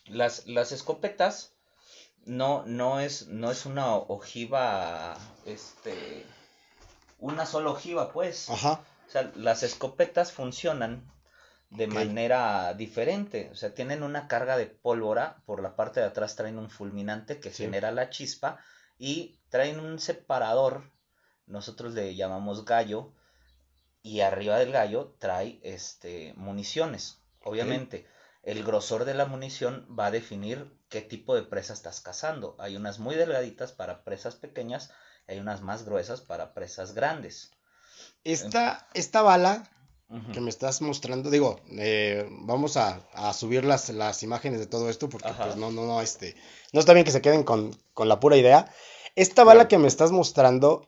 [0.06, 1.54] Las, las escopetas
[2.26, 6.26] no, no es, no es una ojiva, este,
[7.20, 8.50] una sola ojiva, pues.
[8.50, 8.82] Ajá.
[9.08, 11.10] O sea, las escopetas funcionan
[11.70, 13.50] de manera diferente.
[13.52, 15.44] O sea, tienen una carga de pólvora.
[15.46, 17.64] Por la parte de atrás traen un fulminante que Sí.
[17.64, 18.60] genera la chispa.
[18.98, 20.92] Y traen un separador.
[21.46, 23.14] Nosotros le llamamos gallo.
[24.02, 27.20] Y arriba del gallo trae este municiones.
[27.44, 28.08] Obviamente,
[28.44, 32.56] el grosor de la munición va a definir qué tipo de presa estás cazando.
[32.60, 34.92] Hay unas muy delgaditas para presas pequeñas.
[35.28, 37.52] Y hay unas más gruesas para presas grandes.
[38.24, 39.70] Esta, esta bala
[40.32, 44.90] Que me estás mostrando, digo, eh, vamos a, a subir las, las imágenes de todo
[44.90, 45.44] esto porque Ajá.
[45.46, 46.34] pues no, no, no, este,
[46.72, 48.72] no está bien que se queden con, con la pura idea.
[49.18, 49.68] Esta bala Claro.
[49.68, 50.88] que me estás mostrando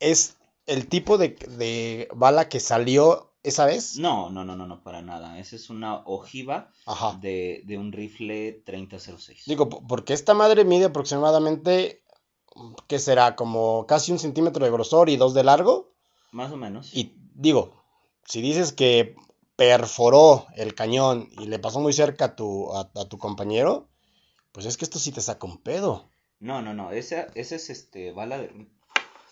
[0.00, 3.98] es el tipo de, de bala que salió esa vez.
[3.98, 5.38] No, no, no, no, no, para nada.
[5.38, 6.72] Esa es una ojiva
[7.20, 9.42] de, de un rifle 3006.
[9.44, 12.02] Digo, po- porque esta madre mide aproximadamente,
[12.86, 13.36] ¿qué será?
[13.36, 15.92] Como casi un centímetro de grosor y dos de largo.
[16.32, 16.94] Más o menos.
[16.94, 17.77] Y digo,
[18.28, 19.16] si dices que
[19.56, 23.88] perforó el cañón y le pasó muy cerca a tu, a, a tu compañero,
[24.52, 26.10] pues es que esto sí te saca un pedo.
[26.38, 26.92] No, no, no.
[26.92, 28.68] Esa, esa es este bala de,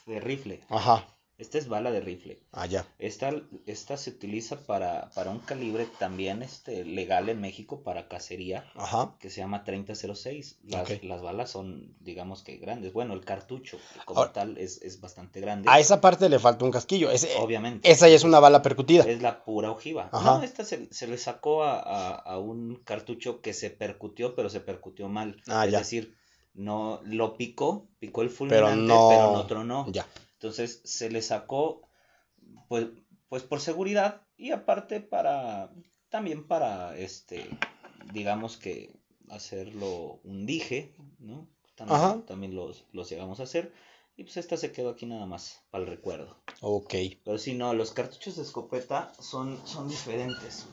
[0.07, 0.65] de rifle.
[0.71, 1.07] Ajá,
[1.39, 2.39] Esta es bala de rifle.
[2.53, 2.87] allá.
[2.99, 3.31] Esta,
[3.67, 8.65] esta se utiliza para, para un calibre también este, legal en México para cacería.
[8.75, 9.15] Ajá.
[9.21, 10.61] que se llama 3006.
[10.65, 11.03] Las, Ok.
[11.03, 12.95] las balas son, digamos que grandes.
[12.95, 15.69] Bueno, el cartucho como Ahora- tal es, es bastante grande.
[15.71, 17.11] A esa parte le falta un casquillo.
[17.11, 17.91] Ese- Obviamente.
[17.91, 19.05] esa ya es una bala percutida.
[19.05, 20.09] Es la pura ojiva.
[20.13, 20.39] Ajá.
[20.39, 24.49] No, esta se, se le sacó a, a- a un cartucho que se percutió, pero
[24.49, 25.43] se percutió mal.
[25.49, 25.79] Ah, es ya.
[25.81, 26.15] decir,
[26.55, 29.87] no lo picó, picó el Pero fulminante, no- pero en otro no.
[29.93, 30.07] Ya.
[30.37, 31.89] Entonces se le sacó,
[32.69, 32.89] pues,
[33.29, 35.73] pues por seguridad y aparte para,
[36.11, 37.49] también para, este,
[38.13, 38.95] digamos que
[39.31, 41.49] hacerlo un dije, ¿no?
[41.75, 42.23] También, Ajá.
[42.27, 43.73] también los, los llegamos a hacer.
[44.19, 46.39] Y pues esta se quedó aquí nada más para el recuerdo.
[46.63, 46.95] Ok.
[47.23, 50.67] Pero si no, los cartuchos de escopeta son, son diferentes.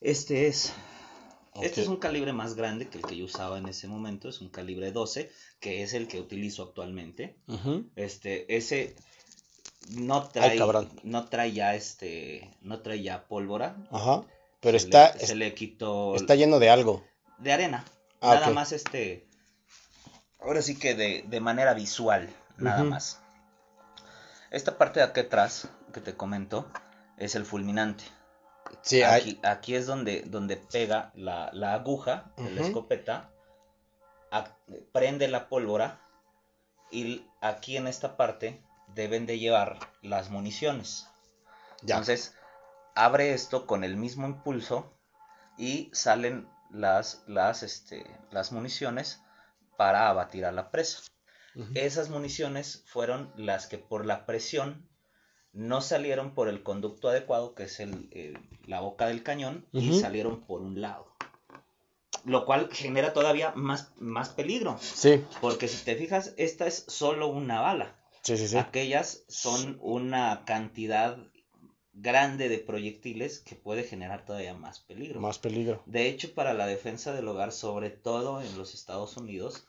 [0.00, 0.72] Este es.
[1.60, 4.28] Este es un calibre más grande que el que yo usaba en ese momento.
[4.28, 7.36] Es un calibre 12, que es el que utilizo actualmente.
[7.94, 8.96] Este, ese
[9.90, 10.58] no trae,
[11.02, 13.76] no trae ya este, no trae ya pólvora.
[13.90, 14.22] Ajá.
[14.60, 17.04] Pero Se está, le, se le quitó está lleno de algo.
[17.38, 17.84] de arena.
[18.20, 19.26] Ah, nada más este.
[20.40, 23.20] Ahora sí que de, de manera visual, nada más.
[24.50, 26.66] Esta parte de aquí atrás que te comento
[27.18, 28.04] es el fulminante.
[28.80, 33.30] Sí, hay- Aquí, es donde, donde pega la, la aguja de la escopeta,
[34.92, 36.00] prende la pólvora
[36.90, 38.62] y aquí en esta parte
[38.94, 41.06] deben de llevar las municiones.
[41.82, 41.96] ya.
[41.96, 42.34] Entonces,
[42.94, 44.98] abre esto con el mismo impulso
[45.58, 49.22] y salen las, las, este, las municiones
[49.76, 51.00] para abatir a la presa.
[51.74, 54.88] Esas municiones fueron las que por la presión
[55.52, 60.40] no salieron por el conducto adecuado, que es el, la boca del cañón, y salieron
[60.40, 61.06] por un lado.
[62.24, 67.26] Lo cual genera todavía más, más peligro, Sí, porque si te fijas, esta es solo
[67.26, 67.96] una bala.
[68.22, 68.56] sí, sí, sí.
[68.58, 71.18] Aquellas son una cantidad
[71.94, 75.20] grande de proyectiles que puede generar todavía más peligro.
[75.20, 75.82] Más peligro.
[75.84, 79.66] De hecho, para la defensa del hogar, sobre todo en los Estados Unidos,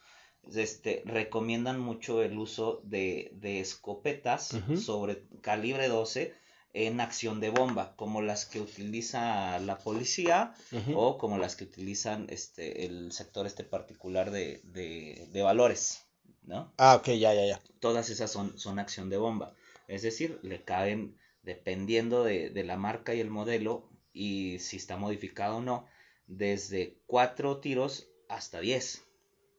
[0.51, 6.33] este, recomiendan mucho el uso de, de escopetas sobre calibre 12
[6.73, 10.55] en acción de bomba, como las que utiliza la policía
[10.95, 16.03] o como las que utilizan este, el sector este particular de, de, de valores,
[16.41, 16.73] ¿no?
[16.77, 17.61] Ah, ok, ya, ya, ya.
[17.79, 19.53] Todas esas son, son acción de bomba.
[19.87, 24.97] Es decir, le caen dependiendo de, de la marca y el modelo y si está
[24.97, 25.85] modificado o no,
[26.25, 29.03] desde cuatro tiros hasta 10.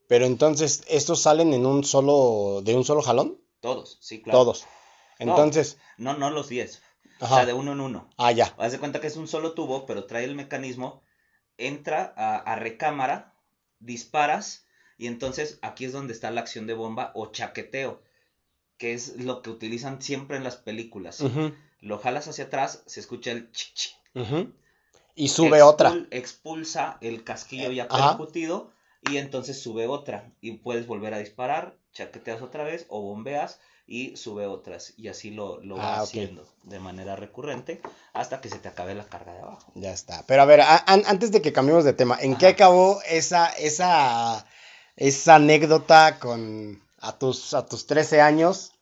[0.09, 3.41] Pero entonces, ¿estos salen en un solo, de un solo jalón?
[3.61, 4.41] Todos, sí, claro.
[4.41, 4.67] Todos.
[5.19, 6.83] Entonces, No, no los 10.
[7.21, 8.11] O sea, de uno en uno.
[8.19, 8.55] ah, ya.
[8.59, 11.03] Haz de cuenta que es un solo tubo, pero trae el mecanismo,
[11.57, 13.35] entra a, a recámara,
[13.79, 14.67] disparas,
[14.99, 18.03] y entonces aquí es donde está la acción de bomba o chaqueteo,
[18.77, 21.23] que es lo que utilizan siempre en las películas.
[21.81, 23.51] Lo jalas hacia atrás, se escucha el
[24.15, 24.53] ujú.
[25.15, 26.07] Y sube Expul- otra.
[26.11, 28.17] Expulsa el casquillo ya Ajá.
[28.19, 28.73] percutido
[29.11, 30.31] y entonces sube otra.
[30.41, 34.95] Y puedes volver a disparar, chaqueteas otra vez o bombeas y sube otras.
[34.97, 37.81] Y así lo, lo va Ah, haciendo de manera recurrente
[38.15, 39.73] hasta que se te acabe la carga de abajo.
[39.75, 40.25] Ya está.
[40.27, 44.47] Pero a ver, a- antes de que cambiemos de tema, ¿en qué acabó esa, esa,
[44.97, 48.73] esa anécdota con a tus, a tus 13 años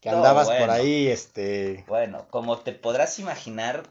[0.00, 1.84] que No, andabas por ahí, este...
[1.88, 3.82] Bueno, como te podrás imaginar,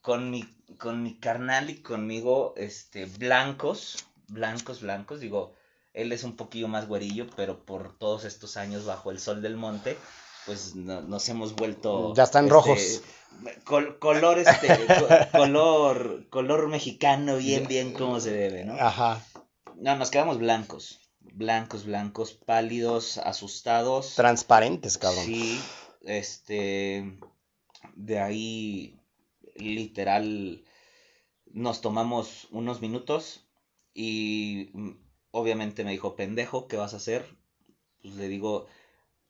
[0.00, 0.44] con mi,
[0.78, 5.54] con mi carnal y conmigo, este, blancos, blancos, blancos, digo,
[5.94, 9.56] él es un poquillo más güerillo, pero por todos estos años bajo el sol del
[9.56, 9.96] monte,
[10.46, 12.14] pues no- nos hemos vuelto...
[12.14, 13.02] Ya están este, rojos.
[13.64, 18.74] col- color, este, co- color, color mexicano, bien, bien como se debe, ¿no?
[18.74, 19.24] Ajá.
[19.76, 24.14] No, nos quedamos blancos, blancos, blancos, pálidos, asustados.
[24.14, 25.24] Transparentes, cabrón.
[25.24, 25.60] Sí,
[26.02, 27.18] este,
[27.94, 28.98] de ahí
[29.54, 30.64] literal
[31.46, 33.47] nos tomamos unos minutos
[34.00, 34.90] y mm,
[35.32, 37.26] obviamente me dijo, pendejo, ¿qué vas a hacer?
[38.00, 38.66] Pues le digo,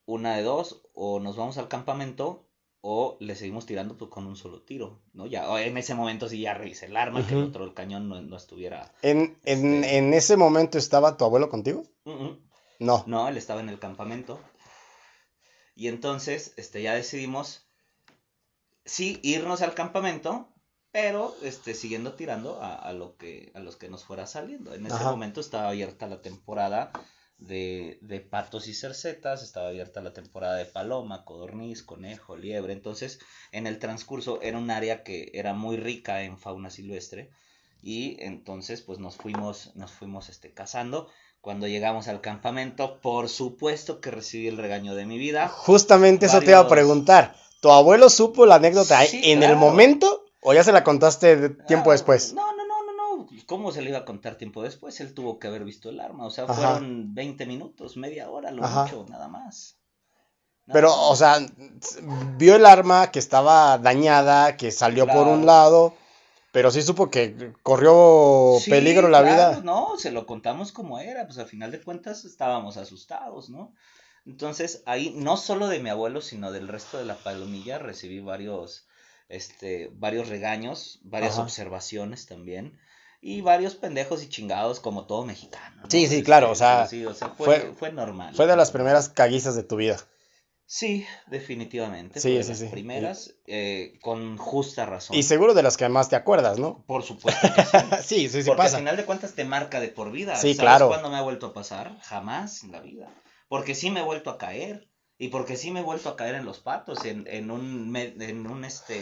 [0.04, 2.44] una de dos, o nos vamos al campamento
[2.82, 5.26] o le seguimos tirando pues, con un solo tiro, ¿no?
[5.26, 8.10] Ya, o en ese momento sí ya revisé el arma, que el otro el cañón
[8.10, 8.92] no, no estuviera...
[9.00, 11.84] ¿En, en, Este- en ese momento estaba tu abuelo contigo?
[12.78, 13.04] No.
[13.06, 14.38] No, él estaba en el campamento.
[15.74, 17.66] Y entonces, este, ya decidimos,
[18.84, 20.48] sí, irnos al campamento,
[20.90, 24.74] pero, este, siguiendo tirando a, a lo que, a los que nos fuera saliendo.
[24.74, 25.10] En ese Ajá.
[25.10, 26.90] momento estaba abierta la temporada
[27.38, 32.72] de, de patos y cercetas, estaba abierta la temporada de paloma, codorniz, conejo, liebre.
[32.72, 33.20] Entonces,
[33.52, 37.30] en el transcurso era un área que era muy rica en fauna silvestre.
[37.80, 41.08] Y entonces, pues nos fuimos, nos fuimos, este, cazando.
[41.40, 45.48] Cuando llegamos al campamento, por supuesto que recibí el regaño de mi vida.
[45.48, 47.36] Justamente eso te iba a preguntar.
[47.60, 51.90] ¿Tu abuelo supo la anécdota Sí, en el momento o ya se la contaste tiempo
[51.90, 52.34] Ah, después?
[52.34, 53.26] No, no, no, no, no.
[53.46, 55.00] ¿Cómo se le iba a contar tiempo después?
[55.00, 56.26] Él tuvo que haber visto el arma.
[56.26, 56.54] O sea, Ajá.
[56.54, 58.84] fueron 20 minutos, media hora, lo Ajá.
[58.84, 59.78] mucho, nada más.
[60.66, 61.10] Nada Pero, más.
[61.10, 61.38] o sea,
[62.36, 65.94] vio el arma que estaba dañada, que salió por un lado,
[66.52, 69.60] pero sí supo que corrió Sí, peligro la claro, vida.
[69.64, 73.72] No, se lo contamos como era, pues al final de cuentas estábamos asustados, ¿no?
[74.26, 78.87] Entonces ahí no solo de mi abuelo, sino del resto de la palomilla recibí varios,
[79.28, 81.42] este, varios regaños, varias Ajá.
[81.42, 82.78] observaciones también
[83.20, 85.82] y varios pendejos y chingados como todo mexicano.
[85.82, 85.90] ¿no?
[85.90, 88.34] Sí, sí, Este, claro, o sea, sí, o sea, fue, fue- fue normal.
[88.34, 89.98] Fue de las primeras caguizas de tu vida.
[90.70, 92.20] Sí, definitivamente.
[92.20, 92.66] Sí, fue de sí, las sí.
[92.66, 95.16] primeras, eh, con justa razón.
[95.16, 96.84] Y seguro de las que más te acuerdas, ¿no?
[96.86, 97.76] Por supuesto que sí.
[98.02, 98.76] Sí, sí, sí Porque pasa.
[98.76, 100.36] al final de cuentas te marca de por vida.
[100.36, 100.88] Sí, ¿Sabes claro.
[100.88, 101.98] cuándo me ha vuelto a pasar?
[102.02, 103.08] Jamás en la vida.
[103.48, 104.88] Porque sí me he vuelto a caer.
[105.20, 108.46] Y porque sí me he vuelto a caer en los patos, en, en un, en
[108.46, 108.94] un este,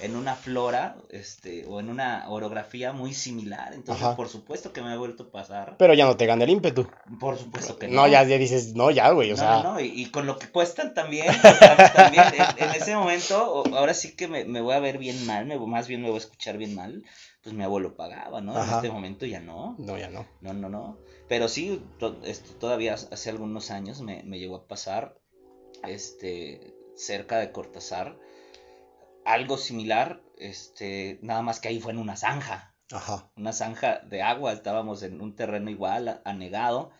[0.00, 3.74] en una flora, este, o en una orografía muy similar.
[3.74, 4.16] Entonces, Ajá.
[4.16, 5.76] por supuesto que me ha vuelto a pasar.
[5.78, 6.86] Pero ya no te gana el ímpetu.
[7.18, 8.08] Por supuesto que No, no.
[8.08, 9.62] ya, ya dices, no, ya, güey, o No, sea.
[9.62, 13.62] no, no, y, y con lo que cuestan también, tam- también en, en ese momento,
[13.76, 16.16] ahora sí que me, me voy a ver bien mal, me, más bien me voy
[16.16, 17.04] a escuchar bien mal,
[17.42, 18.54] pues mi abuelo pagaba, ¿no?
[18.62, 20.26] En este momento ya no, No, ya no.
[20.40, 20.96] no, no, no.
[21.28, 25.16] Pero sí, to- esto, todavía hace algunos años me, me llegó a pasar,
[25.84, 28.18] este, cerca de Cortázar,
[29.24, 33.30] algo similar, este, nada más que ahí fue en una zanja Ajá.
[33.36, 36.90] una zanja de agua, estábamos en un terreno igual, anegado,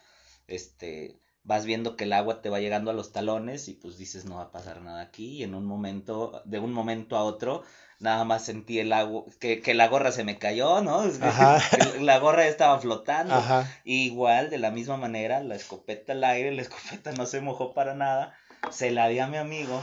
[0.46, 4.24] este, vas viendo que el agua te va llegando a los talones y pues dices
[4.24, 7.64] no va a pasar nada aquí y en un momento, de un momento a otro,
[7.98, 11.00] nada más sentí el agua, que, que la gorra se me cayó, ¿no?
[11.20, 11.60] Ajá.
[12.00, 13.34] La gorra estaba flotando.
[13.34, 13.70] Ajá.
[13.84, 17.94] Igual, de la misma manera, la escopeta al aire, la escopeta no se mojó para
[17.94, 18.34] nada,
[18.70, 19.82] se la di a mi amigo,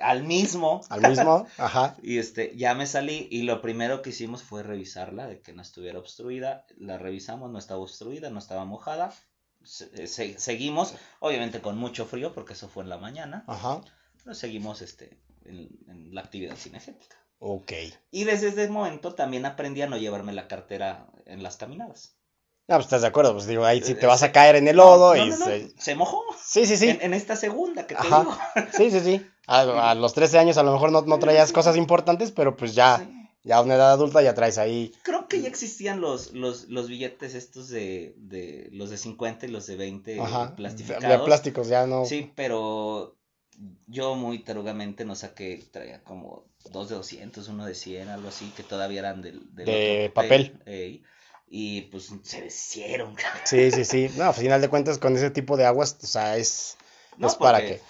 [0.00, 1.96] al mismo, Al mismo, ajá.
[2.02, 5.62] y este, ya me salí y lo primero que hicimos fue revisarla, de que no
[5.62, 6.66] estuviera obstruida.
[6.76, 9.12] La revisamos, no estaba obstruida, no estaba mojada.
[9.64, 13.80] Se- se- seguimos, obviamente con mucho frío, porque eso fue en la mañana, Ajá.
[14.22, 17.16] pero seguimos este, en, en la actividad cinegética.
[17.38, 17.72] Ok.
[18.10, 22.16] Y desde ese momento también aprendí a no llevarme la cartera en las caminadas.
[22.68, 24.76] No, pues estás de acuerdo, pues digo, ahí sí te vas a caer en el
[24.76, 26.22] lodo no, y no, se- se mojó.
[26.44, 26.88] Sí, sí, sí.
[26.88, 28.20] En, en esta segunda que te Ajá.
[28.20, 28.36] digo.
[28.76, 29.26] Sí, sí, sí.
[29.46, 32.74] A, a los 13 años a lo mejor no, no traías cosas importantes, pero pues
[32.74, 33.28] ya, Sí.
[33.44, 34.92] ya a una edad adulta ya traes ahí.
[35.02, 39.50] Creo que ya existían los, los, los billetes estos de, de los de 50 y
[39.50, 40.56] los de 20 Ajá.
[40.56, 41.08] Plastificados.
[41.20, 42.04] de plásticos, ya no.
[42.04, 43.16] Sí, pero
[43.86, 48.52] yo muy tarugamente no saqué, traía como dos de 200, uno de 100, algo así,
[48.56, 50.60] que todavía eran del, del De otro papel.
[50.66, 51.04] ey,
[51.48, 53.14] y pues se deshicieron.
[53.44, 54.10] Sí, sí, sí.
[54.16, 56.76] No, a final de cuentas con ese tipo de aguas, o sea, es,
[57.16, 57.80] No, es para que.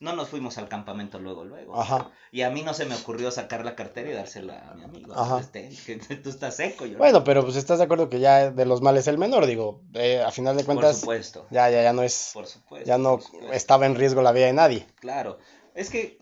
[0.00, 1.80] No nos fuimos al campamento luego, luego.
[1.80, 2.10] Ajá.
[2.30, 5.14] Y a mí no se me ocurrió sacar la cartera y dársela a mi amigo.
[5.18, 5.38] Ajá.
[5.40, 6.98] Este, que tú estás seco, yo.
[6.98, 10.20] Bueno, pero pues estás de acuerdo que ya de los males el menor, digo, eh,
[10.20, 11.46] a final de por cuentas, supuesto.
[11.50, 12.86] ya, ya, ya no es, Por supuesto.
[12.86, 13.52] ya no por supuesto.
[13.52, 14.86] estaba en riesgo la vida de nadie.
[14.96, 15.38] Claro,
[15.74, 16.18] es que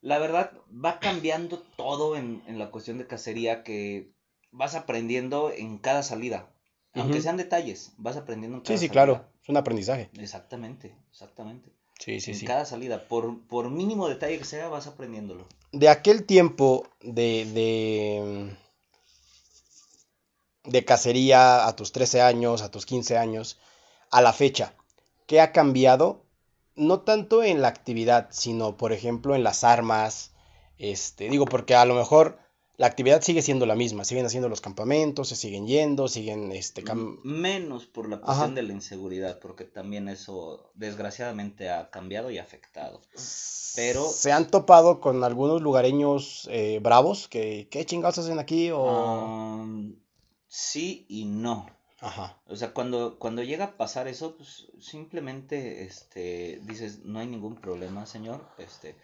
[0.00, 4.12] la verdad va cambiando todo en, en la cuestión de cacería que
[4.56, 6.48] vas aprendiendo en cada salida.
[6.94, 8.92] Aunque sean detalles, vas aprendiendo en Sí, cada sí, salida.
[8.92, 10.08] claro, es un aprendizaje.
[10.18, 11.70] Exactamente, exactamente.
[11.98, 12.46] Sí, sí, en sí.
[12.46, 15.46] cada salida, por, por mínimo detalle que sea, vas aprendiéndolo.
[15.72, 18.56] De aquel tiempo de, de,
[20.64, 23.58] de cacería a tus 13 años, a tus 15 años,
[24.10, 24.72] a la fecha,
[25.26, 26.24] ¿qué ha cambiado?
[26.76, 30.32] No tanto en la actividad, sino, por ejemplo, en las armas.
[30.78, 32.38] Este, digo, porque a lo mejor
[32.78, 36.84] la actividad sigue siendo la misma, siguen haciendo los campamentos, se siguen yendo, siguen, este,
[36.84, 38.54] cam- Menos por la cuestión Ajá.
[38.54, 43.00] de la inseguridad, porque también eso desgraciadamente ha cambiado y afectado.
[43.74, 48.70] Pero- se han topado con algunos lugareños eh, bravos que, ¿qué chingados hacen aquí?
[48.70, 48.82] O...
[48.82, 49.96] Um,
[50.48, 51.66] sí y no.
[52.00, 52.38] Ajá.
[52.46, 57.56] O sea, cuando, cuando llega a pasar eso, pues simplemente este, dices, no hay ningún
[57.56, 58.94] problema, señor, este,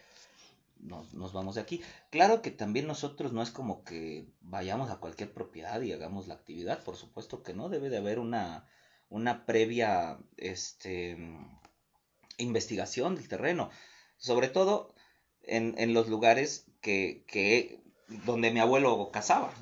[0.83, 1.81] nos, nos vamos de aquí.
[2.11, 6.35] Claro que también nosotros no es como que vayamos a cualquier propiedad y hagamos la
[6.35, 8.67] actividad, por supuesto que no, debe de haber una,
[9.09, 11.17] una previa este,
[12.39, 13.71] investigación del terreno,
[14.17, 14.95] sobre todo
[15.43, 17.81] en, en los lugares que, que,
[18.27, 19.53] donde mi abuelo cazaba.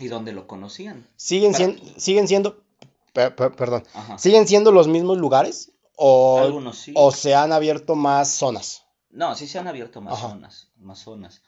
[0.00, 1.08] Y donde lo conocían.
[1.16, 2.62] ¿Siguen, Para- sien- siguen siendo,
[3.12, 4.16] per- per- perdón, Ajá.
[4.18, 6.92] siguen siendo los mismos lugares o, sí.
[6.94, 8.84] o se han abierto más zonas?
[9.10, 10.30] No, sí se han abierto más Ajá.
[10.30, 11.42] zonas, más zonas.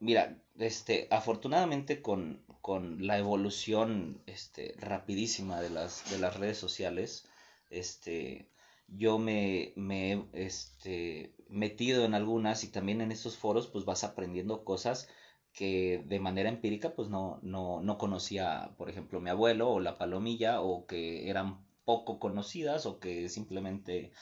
[0.00, 7.28] Mira, este, afortunadamente con, con la evolución este, rapidísima de las, de las redes sociales,
[7.70, 8.50] este,
[8.88, 14.02] yo me, me he este, metido en algunas y también en estos foros pues vas
[14.02, 15.08] aprendiendo cosas
[15.52, 19.98] que de manera empírica pues no, no, no conocía, por ejemplo, mi abuelo o la
[19.98, 24.12] palomilla o que eran poco conocidas o que simplemente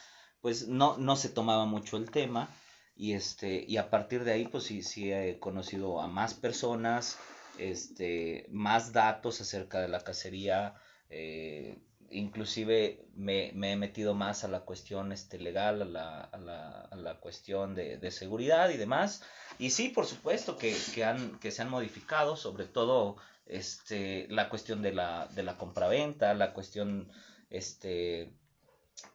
[0.41, 2.49] pues no, no se tomaba mucho el tema
[2.95, 7.17] y este y a partir de ahí pues sí, sí he conocido a más personas
[7.57, 10.75] este más datos acerca de la cacería
[11.09, 11.77] eh,
[12.11, 16.81] inclusive me, me he metido más a la cuestión este legal a la, a la,
[16.81, 19.23] a la cuestión de, de seguridad y demás.
[19.57, 24.49] Y sí por supuesto que, que han que se han modificado sobre todo este la
[24.49, 27.11] cuestión de la de la compraventa la cuestión
[27.49, 28.33] este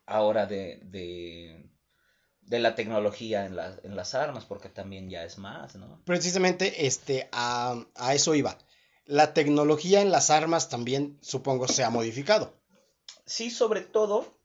[0.07, 1.70] ahora de, de,
[2.42, 6.01] de la tecnología en, la- en las armas, porque también ya es más, ¿no?
[6.05, 8.59] Precisamente este, a, a eso iba.
[9.07, 12.55] La tecnología en las armas también, supongo, se ha modificado.
[13.27, 14.38] Sí, sobre todo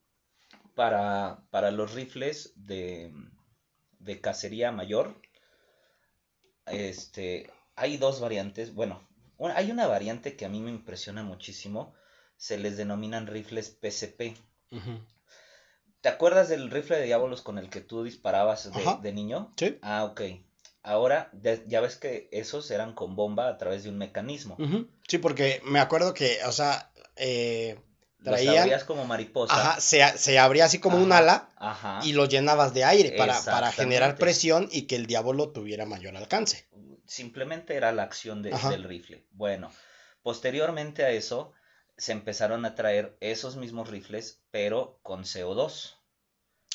[0.75, 3.13] para, para los rifles de,
[3.99, 5.15] de cacería mayor.
[6.65, 8.73] Este, hay dos variantes.
[8.73, 9.01] Bueno,
[9.55, 11.93] hay una variante que a mí me impresiona muchísimo.
[12.37, 14.37] Se les denominan rifles PCP.
[16.01, 18.69] ¿Te acuerdas del rifle de diablos con el que tú disparabas
[19.01, 19.53] de, niño?
[19.57, 19.77] Sí.
[19.81, 20.21] Ah, ok.
[20.81, 24.57] Ahora de- ya ves que esos eran con bomba a través de un mecanismo.
[25.07, 27.77] Sí, porque me acuerdo que, o sea, eh,
[28.19, 29.53] Los abrías como mariposa.
[29.53, 31.99] ajá, se, se abría así como un ala Ajá.
[32.03, 36.15] y lo llenabas de aire para, para generar presión y que el diablo tuviera mayor
[36.15, 36.65] alcance.
[37.05, 39.25] Simplemente era la acción de- del rifle.
[39.31, 39.71] Bueno,
[40.21, 41.51] posteriormente a eso
[41.99, 45.95] se empezaron a traer esos mismos rifles, pero con CO2.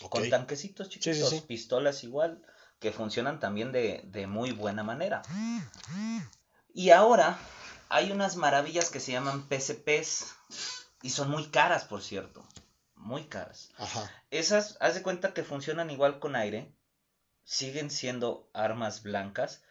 [0.02, 0.10] Ok.
[0.10, 1.40] Con tanquecitos sí, chiquitos, sí.
[1.46, 2.44] pistolas igual,
[2.78, 5.22] que funcionan también de, de muy buena manera.
[6.74, 7.38] Y ahora
[7.88, 10.34] hay unas maravillas que se llaman PCPs
[11.02, 12.46] y son muy caras, por cierto.
[12.94, 13.70] Muy caras.
[13.78, 14.10] Ajá.
[14.30, 16.74] Esas, haz de cuenta que funcionan igual con aire,
[17.44, 19.62] siguen siendo armas blancas,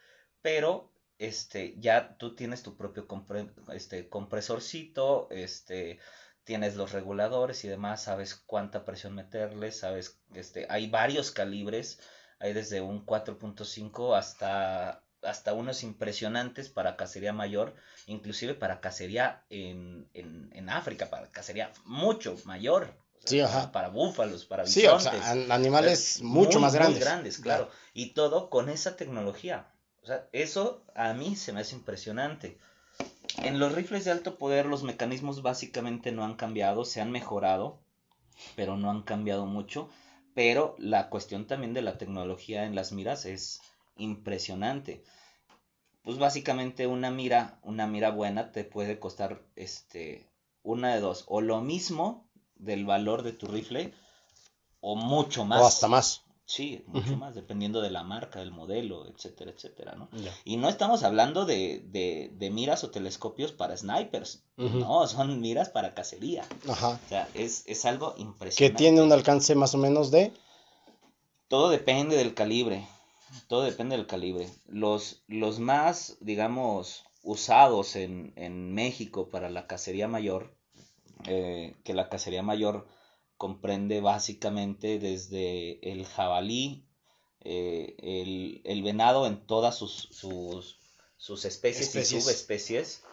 [0.42, 0.93] pero
[1.28, 6.00] este, ya tú tienes tu propio compre- este, compresorcito, este,
[6.44, 12.00] tienes los reguladores y demás, sabes cuánta presión meterle, sabes, este, hay varios calibres,
[12.40, 17.74] hay desde un 4.5 hasta hasta unos impresionantes para cacería mayor,
[18.08, 22.94] inclusive para cacería en, en, en África, para cacería mucho mayor.
[23.24, 23.72] Sí, ajá.
[23.72, 25.22] Para búfalos, para Sí, o bisontes.
[25.24, 27.00] sea, animales mucho Muy, más grandes.
[27.00, 27.70] Muy grandes, claro.
[27.94, 29.66] Y todo con esa tecnología.
[30.04, 32.60] O sea, eso a mí se me hace impresionante.
[33.38, 37.80] En los rifles de alto poder los mecanismos básicamente no han cambiado, se han mejorado,
[38.56, 39.90] pero no han cambiado mucho.
[40.34, 43.62] Pero la cuestión también de la tecnología en las miras es
[43.96, 45.04] impresionante.
[46.04, 50.28] Pues básicamente una mira, una mira buena te puede costar este
[50.64, 53.94] una de dos, o lo mismo del valor de tu rifle
[54.82, 55.62] o mucho más.
[55.62, 56.24] O hasta más.
[56.46, 60.10] Sí, mucho más, dependiendo de la marca, del modelo, etcétera, etcétera, ¿no?
[60.44, 65.70] Y no estamos hablando de, de, de miras o telescopios para snipers, no, son miras
[65.70, 66.44] para cacería.
[66.68, 67.00] Ajá.
[67.06, 68.78] O sea, es, es algo Que impresionante.
[68.78, 70.34] tiene un alcance más o menos de.
[71.48, 72.86] Todo depende del calibre,
[73.48, 74.50] todo depende del calibre.
[74.68, 80.54] Los, los más, digamos, usados en, en México para la cacería mayor,
[81.26, 82.86] eh, que la cacería mayor
[83.44, 86.86] comprende básicamente desde el jabalí,
[87.42, 90.80] eh, el, el venado en todas sus, sus,
[91.18, 92.14] sus especies, Especies.
[92.14, 93.04] y subespecies,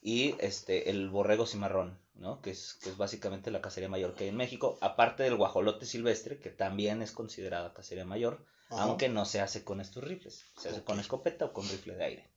[0.00, 2.40] y este, el borrego cimarrón, ¿no?
[2.40, 5.84] que, es, que es básicamente la cacería mayor que hay en México, aparte del guajolote
[5.84, 8.84] silvestre, que también es considerada cacería mayor, Ajá.
[8.84, 12.04] aunque no se hace con estos rifles, se hace con escopeta o con rifle de
[12.04, 12.30] aire.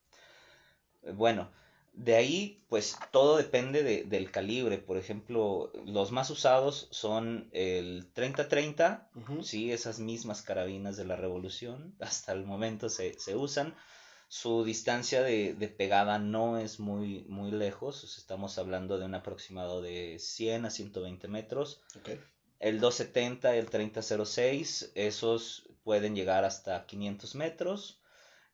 [1.14, 1.50] Bueno,
[1.98, 4.78] de ahí, pues todo depende de- del calibre.
[4.78, 9.42] Por ejemplo, los más usados son el 30-30, Ujú.
[9.42, 13.74] sí, esas mismas carabinas de la revolución, hasta el momento se, se usan.
[14.30, 19.80] Su distancia de, de pegada no es muy, muy lejos, estamos hablando de un aproximado
[19.80, 21.80] de 100 a 120 metros.
[21.96, 22.10] Ok.
[22.60, 27.97] El 270, el 3006, esos pueden llegar hasta 500 metros,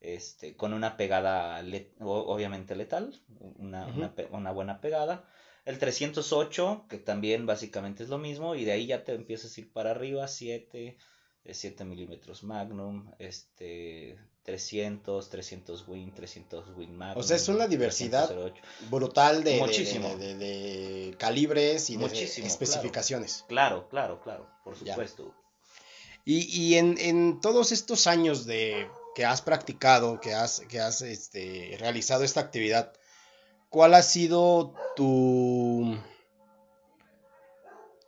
[0.04, 3.20] este, con una pegada le- o- obviamente letal,
[3.58, 3.96] una, Ujú.
[3.98, 5.24] una pe- una buena pegada.
[5.64, 9.60] El 308, que también básicamente es lo mismo, y de ahí ya te empiezas a
[9.60, 10.98] ir para arriba, 7,
[11.50, 17.18] 7 milímetros Magnum, este, 300, 300 Win, 300 Win Magnum.
[17.18, 18.62] O sea, es una diversidad 308.
[18.90, 20.08] Brutal de, de- Muchísimo.
[20.16, 23.44] de, de- de calibres y de Muchísimo, especificaciones.
[23.48, 24.92] Claro, claro, claro, por Ya.
[24.94, 25.34] supuesto.
[26.26, 31.02] Y, y en, en todos estos años de que has practicado, que has, que has
[31.02, 32.92] este, realizado esta actividad,
[33.68, 35.96] ¿cuál ha sido tu,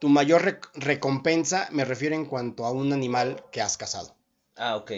[0.00, 1.68] tu mayor rec- recompensa?
[1.70, 4.16] Me refiero en cuanto a un animal que has cazado.
[4.56, 4.92] Ah, ok.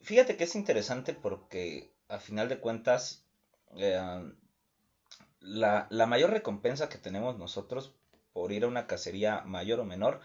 [0.00, 3.24] Fíjate que es interesante porque a final de cuentas
[3.76, 4.00] eh,
[5.40, 7.94] la, la mayor recompensa que tenemos nosotros
[8.32, 10.20] por ir a una cacería mayor o menor,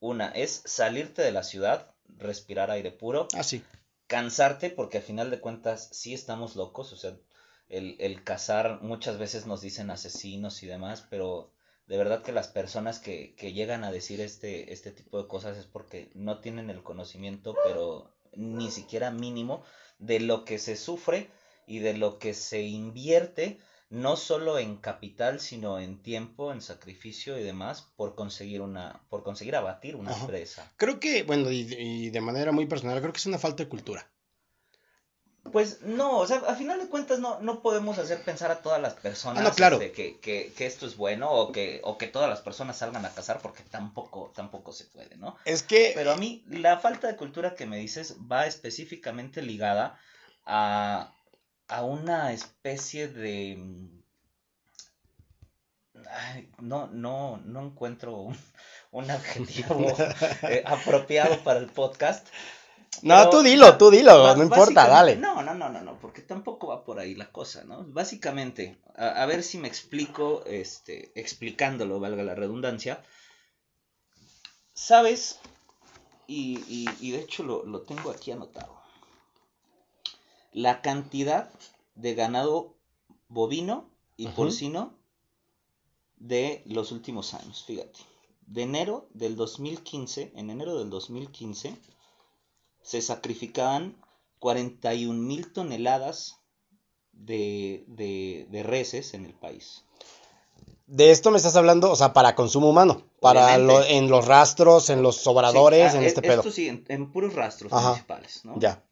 [0.00, 3.62] una es salirte de la ciudad, respirar aire puro, Ah, sí.
[4.06, 7.16] Cansarte porque a final de cuentas sí estamos locos, o sea,
[7.68, 11.50] el, el cazar muchas veces nos dicen asesinos y demás, pero
[11.86, 15.56] de verdad que las personas que, que llegan a decir este, este tipo de cosas
[15.56, 19.62] es porque no tienen el conocimiento, pero ni siquiera mínimo,
[19.98, 21.30] de lo que se sufre
[21.66, 23.58] y de lo que se invierte,
[23.90, 29.22] no solo en capital, sino en tiempo, en sacrificio y demás, por conseguir una, por
[29.22, 30.26] conseguir abatir una Ajá.
[30.26, 30.72] presa.
[30.76, 33.68] Creo que, bueno, y, y de manera muy personal, creo que es una falta de
[33.68, 34.10] cultura.
[35.52, 38.80] Pues no, o sea, a final de cuentas no, no podemos hacer pensar a todas
[38.80, 39.76] las personas Ah, no, claro.
[39.76, 43.04] este, que, que, que esto es bueno o que, o que todas las personas salgan
[43.04, 45.36] a cazar porque tampoco, tampoco se puede, ¿no?
[45.44, 45.92] Es que...
[45.94, 50.00] Pero a mí la falta de cultura que me dices va específicamente ligada
[50.46, 51.13] a,
[51.76, 53.56] a una especie de...
[53.58, 54.02] mm,
[56.10, 58.36] ay, no, no, no encuentro un,
[58.92, 59.94] un adjetivo
[60.42, 62.28] eh, apropiado para el podcast.
[63.02, 65.16] no, pero- tú dilo, tú dilo, no importa, dale.
[65.16, 67.84] No, no, no, no, no, porque tampoco va por ahí la cosa, ¿no?
[67.84, 73.02] Básicamente, a, a ver si me explico, este, explicándolo, valga la redundancia.
[74.74, 75.38] ¿Sabes?
[76.26, 78.80] Y, y, y de hecho lo, lo tengo aquí anotado.
[80.54, 81.50] La cantidad
[81.96, 82.74] de ganado
[83.28, 84.94] bovino y porcino
[86.16, 87.98] de los últimos años, fíjate.
[88.46, 91.76] De enero del 2015, en enero del 2015,
[92.82, 93.96] se sacrificaban
[94.38, 96.36] 41 mil toneladas
[97.12, 99.82] de, de, de reses en el país.
[100.86, 104.90] De esto me estás hablando, o sea, para consumo humano, para lo- en los rastros,
[104.90, 106.40] en los sobradores, Sí, ah, en este pedo.
[106.42, 107.88] Esto sí, en, en puros rastros Ajá.
[107.88, 108.58] municipales, ¿no?
[108.60, 108.84] Ya.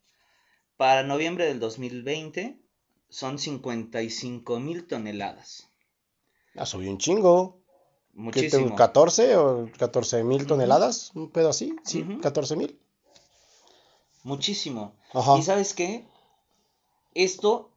[0.77, 2.57] Para noviembre del 2020
[3.09, 5.67] son 55 mil toneladas.
[6.55, 7.59] Ah, subió un chingo.
[8.31, 8.75] ¿Qué te- Muchísimo.
[8.75, 11.11] 14 o 14 mil toneladas?
[11.15, 11.75] ¿Un pedo así?
[11.83, 12.21] Sí, Ujú.
[12.21, 12.79] 14 mil.
[14.23, 14.93] Muchísimo.
[15.13, 15.37] Ajá.
[15.37, 16.05] ¿Y sabes qué?
[17.15, 17.69] esto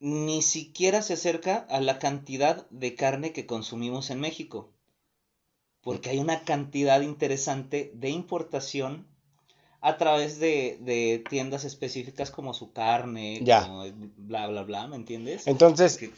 [0.00, 4.70] ni siquiera se acerca a la cantidad de carne que consumimos en México.
[5.82, 9.06] Porque hay una cantidad interesante de importación
[9.80, 13.62] a través de, de tiendas específicas como su carne, Ya.
[13.62, 13.84] como
[14.16, 15.46] bla, bla, bla, ¿me entiendes?
[15.46, 16.12] Entonces, Que-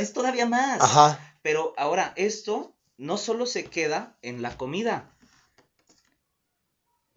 [0.00, 0.82] es todavía más.
[0.82, 5.10] ajá, Pero ahora, esto no solo se queda en la comida.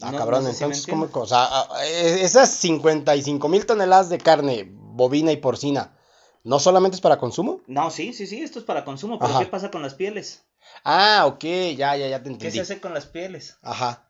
[0.01, 3.65] ah, No- cabrón, no sé si entonces, ¿cómo, o sea, ah, eh, esas 55 mil
[3.65, 5.97] toneladas de carne bovina y porcina,
[6.43, 7.61] ¿no solamente es para consumo?
[7.67, 9.19] No, sí, sí, sí, esto es para consumo.
[9.19, 9.39] Pero Ajá.
[9.39, 10.43] ¿qué pasa con las pieles?
[10.83, 11.43] Ah, ok,
[11.75, 12.55] ya, ya, ya te ¿Qué entendí.
[12.55, 13.57] se hace con las pieles?
[13.61, 14.08] Ajá.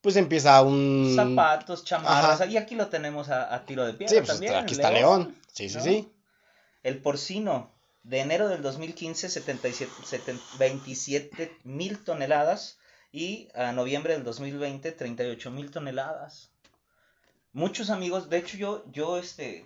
[0.00, 1.12] Pues empieza un...
[1.14, 2.40] Zapatos, chamarras.
[2.40, 2.46] Ajá.
[2.46, 4.54] Y aquí lo tenemos a, a tiro de piedra Sí, pues también.
[4.54, 5.36] aquí está León.
[5.52, 5.82] Sí, sí, ¿no?
[5.82, 6.12] sí.
[6.84, 7.74] El porcino,
[8.04, 12.78] de enero del 2015, 77, 70 27 mil toneladas.
[13.10, 16.50] Y a noviembre del 2020, 38 mil toneladas.
[17.52, 19.64] Muchos amigos, de hecho yo, yo este,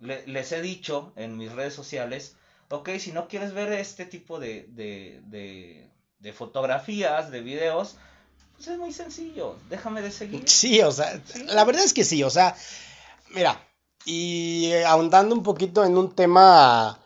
[0.00, 2.36] le- les he dicho en mis redes sociales,
[2.70, 7.96] ok, si no quieres ver este tipo de, de, de, de fotografías, de videos,
[8.56, 10.48] pues es muy sencillo, déjame de seguir.
[10.48, 11.44] Sí, o sea, Sí.
[11.44, 12.56] la verdad es que sí, o sea,
[13.30, 13.60] mira,
[14.04, 17.00] y ahondando un poquito en un tema,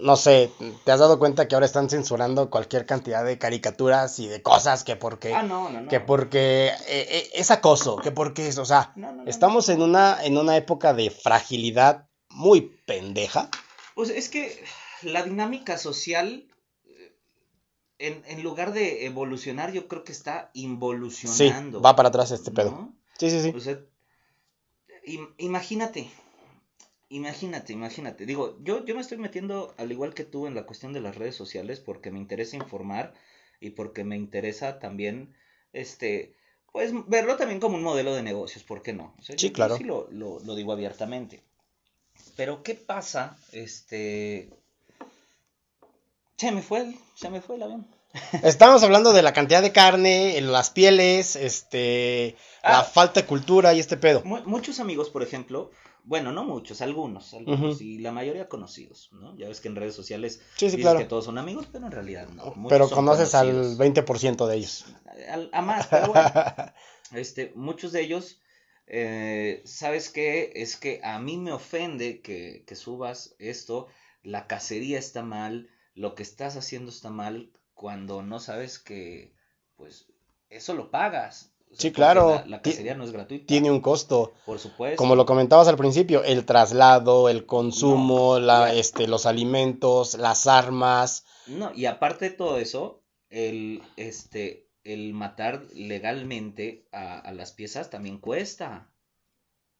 [0.00, 0.50] no sé,
[0.84, 4.82] te has dado cuenta que ahora están censurando cualquier cantidad de caricaturas y de cosas
[4.84, 5.88] que porque, Ah, no, no, no.
[5.88, 8.92] que porque eh, eh, es acoso, que porque es, o sea,
[9.26, 13.48] estamos en una, en una época de fragilidad muy pendeja.
[13.94, 14.64] Pues es que
[15.02, 16.48] la dinámica social,
[18.06, 21.80] en, en lugar de evolucionar, yo creo que está Sí, involucionando.
[21.80, 22.70] va para atrás este pedo.
[22.72, 22.94] ¿no?
[23.18, 23.52] Sí, sí, sí.
[23.56, 23.78] O sea,
[25.06, 26.10] im- imagínate,
[27.08, 28.26] imagínate, imagínate.
[28.26, 31.16] Digo, yo, yo me estoy metiendo, al igual que tú, en la cuestión de las
[31.16, 33.14] redes sociales porque me interesa informar
[33.60, 35.34] y porque me interesa también,
[35.72, 36.34] este,
[36.72, 39.14] pues verlo también como un modelo de negocios, ¿por qué no?
[39.18, 39.76] O sea, Sí, yo- yo claro.
[39.76, 41.42] sí lo, lo, lo digo abiertamente.
[42.36, 43.36] Pero, ¿qué pasa?
[43.52, 44.50] Este...
[46.36, 47.86] Se me fue, el- se me fue el avión.
[48.42, 52.84] Estamos hablando de la cantidad de carne, las pieles, este, la Ah.
[52.84, 54.22] falta de cultura y este pedo.
[54.24, 55.70] Mu- muchos amigos, por ejemplo,
[56.04, 59.36] bueno, no muchos, algunos, algunos, y la mayoría conocidos, ¿no?
[59.38, 60.98] Ya ves que en redes sociales Sí, sí, dices claro.
[60.98, 62.44] que todos son amigos, pero en realidad no.
[62.56, 63.78] muchos Pero conoces al conocidos.
[63.78, 64.84] 20% de ellos.
[65.30, 66.30] Al- a más, pero bueno,
[67.12, 68.40] este, muchos de ellos,
[68.86, 70.52] eh, ¿sabes qué?
[70.56, 73.86] Es que a mí me ofende que, que subas esto,
[74.22, 79.34] la cacería está mal, lo que estás haciendo está mal, cuando no sabes que,
[79.76, 80.06] pues,
[80.50, 81.52] eso lo pagas.
[81.70, 82.42] O sea, Sí, claro.
[82.46, 83.46] La, cacería no es gratuita.
[83.46, 84.32] Tiene un costo.
[84.46, 84.96] Por supuesto.
[84.96, 88.78] Como lo comentabas al principio, el traslado, el consumo, No, la, ya.
[88.78, 91.24] este, los alimentos, las armas.
[91.46, 97.90] No, y aparte de todo eso, el, este, el matar legalmente a, a las piezas
[97.90, 98.88] también cuesta.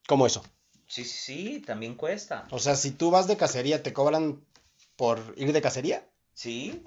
[0.08, 0.42] ¿Cómo eso?
[0.86, 2.46] Sí, sí, sí, también cuesta.
[2.50, 4.44] O sea, si tú vas de cacería, ¿te cobran
[4.96, 6.08] por ir de cacería?
[6.32, 6.84] Sí.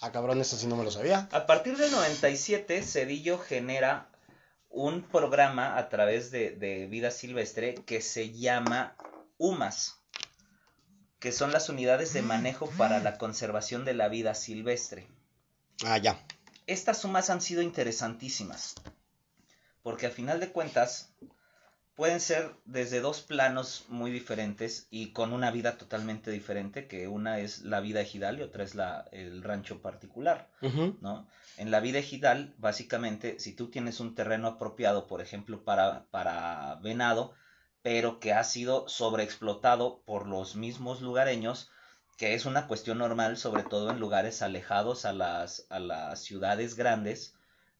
[0.00, 1.28] Ah, cabrón, eso sí no me lo sabía.
[1.32, 4.08] A partir del 97, Cedillo genera
[4.68, 8.96] un programa a través de, de vida silvestre que se llama
[9.38, 10.00] UMAS,
[11.20, 15.06] que son las unidades de manejo para la conservación de la vida silvestre.
[15.84, 16.24] Ah, ya.
[16.66, 18.74] Estas sumas han sido interesantísimas,
[19.82, 21.12] porque a final de cuentas
[21.94, 27.38] pueden ser desde dos planos muy diferentes y con una vida totalmente diferente, que una
[27.38, 30.48] es la vida ejidal y otra es la, el rancho particular.
[31.00, 31.26] ¿no?
[31.58, 36.76] En la vida ejidal, básicamente, si tú tienes un terreno apropiado, por ejemplo, para, para
[36.76, 37.34] venado,
[37.82, 41.70] pero que ha sido sobreexplotado por los mismos lugareños,
[42.16, 46.76] que es una cuestión normal, sobre todo en lugares alejados a las, a las ciudades
[46.76, 47.34] grandes,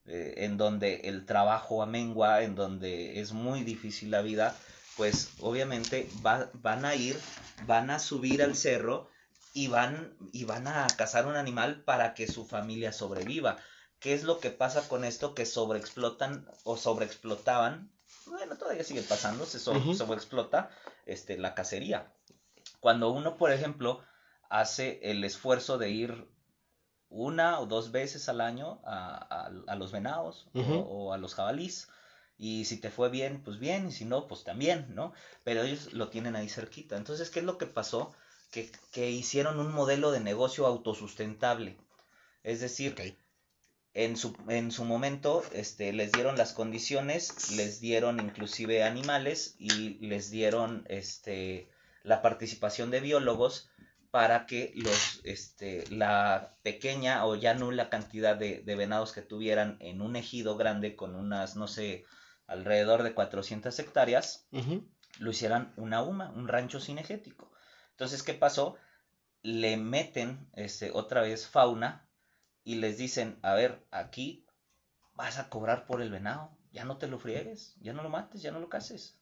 [0.07, 4.57] eh, en donde el trabajo amengua, en donde es muy difícil la vida,
[4.97, 7.19] pues obviamente va- van a ir,
[7.67, 9.09] van a subir al cerro
[9.55, 13.59] y van, y van a cazar un animal para que su familia sobreviva.
[14.01, 15.35] ¿Qué es lo que pasa con esto?
[15.35, 17.93] Que sobreexplotan o sobreexplotaban,
[18.27, 19.95] bueno, todavía sigue pasando, se so- Ujú.
[19.95, 20.71] sobreexplota
[21.07, 22.13] este, la cacería.
[22.81, 24.03] Cuando uno, por ejemplo,
[24.49, 26.29] hace el esfuerzo de ir
[27.13, 31.89] una o dos veces al año a, a- a los venados o- a los jabalís.
[32.39, 35.13] Y si te fue bien, pues bien, y si no, pues también, ¿no?
[35.45, 36.97] Pero ellos lo tienen ahí cerquita.
[36.97, 38.13] Entonces, ¿qué es lo que pasó?
[38.51, 41.77] Que, que hicieron un modelo de negocio autosustentable.
[42.43, 43.03] Es decir, Ok.
[43.95, 49.99] en su, en su momento este, les dieron las condiciones, les dieron inclusive animales y
[50.07, 51.69] les dieron este,
[52.03, 53.69] la participación de biólogos
[54.13, 59.79] para que los, este, la pequeña o ya nula cantidad de, de venados que tuvieran
[59.81, 62.05] en un ejido grande con unas, no sé,
[62.47, 64.47] alrededor de 400 hectáreas,
[65.19, 67.51] lo hicieran una UMA, un rancho cinegético.
[67.93, 68.77] Entonces, ¿qué pasó?
[69.41, 72.07] Le meten este, otra vez fauna
[72.65, 74.47] y les dicen, a ver, aquí
[75.15, 78.43] vas a cobrar por el venado, ya no te lo friegues, ya no lo mates,
[78.43, 79.19] ya no lo cases,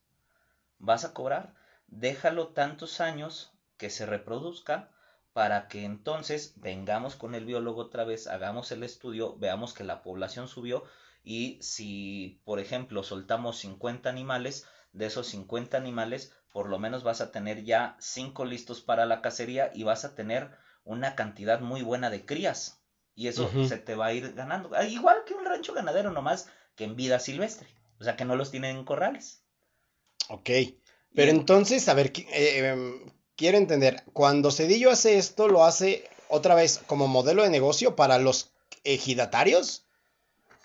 [0.79, 1.55] vas a cobrar,
[1.87, 4.91] déjalo tantos años que se reproduzca
[5.33, 10.03] para que entonces vengamos con el biólogo otra vez, hagamos el estudio, veamos que la
[10.03, 10.85] población subió
[11.25, 17.23] y si, por ejemplo, soltamos 50 animales, de esos 50 animales, por lo menos vas
[17.23, 20.51] a tener ya 5 listos para la cacería y vas a tener
[20.85, 22.83] una cantidad muy buena de crías.
[23.15, 24.71] Y eso se te va a ir ganando.
[24.75, 27.69] Ah, igual que un rancho ganadero, nomás que en vida silvestre.
[27.99, 29.43] O sea, que no los tienen en corrales.
[30.29, 30.51] Ok.
[31.15, 36.55] Pero entonces, a ver, eh, em, quiero entender, cuando Cedillo hace esto, lo hace otra
[36.55, 38.51] vez como modelo de negocio para los
[38.85, 39.87] ejidatarios.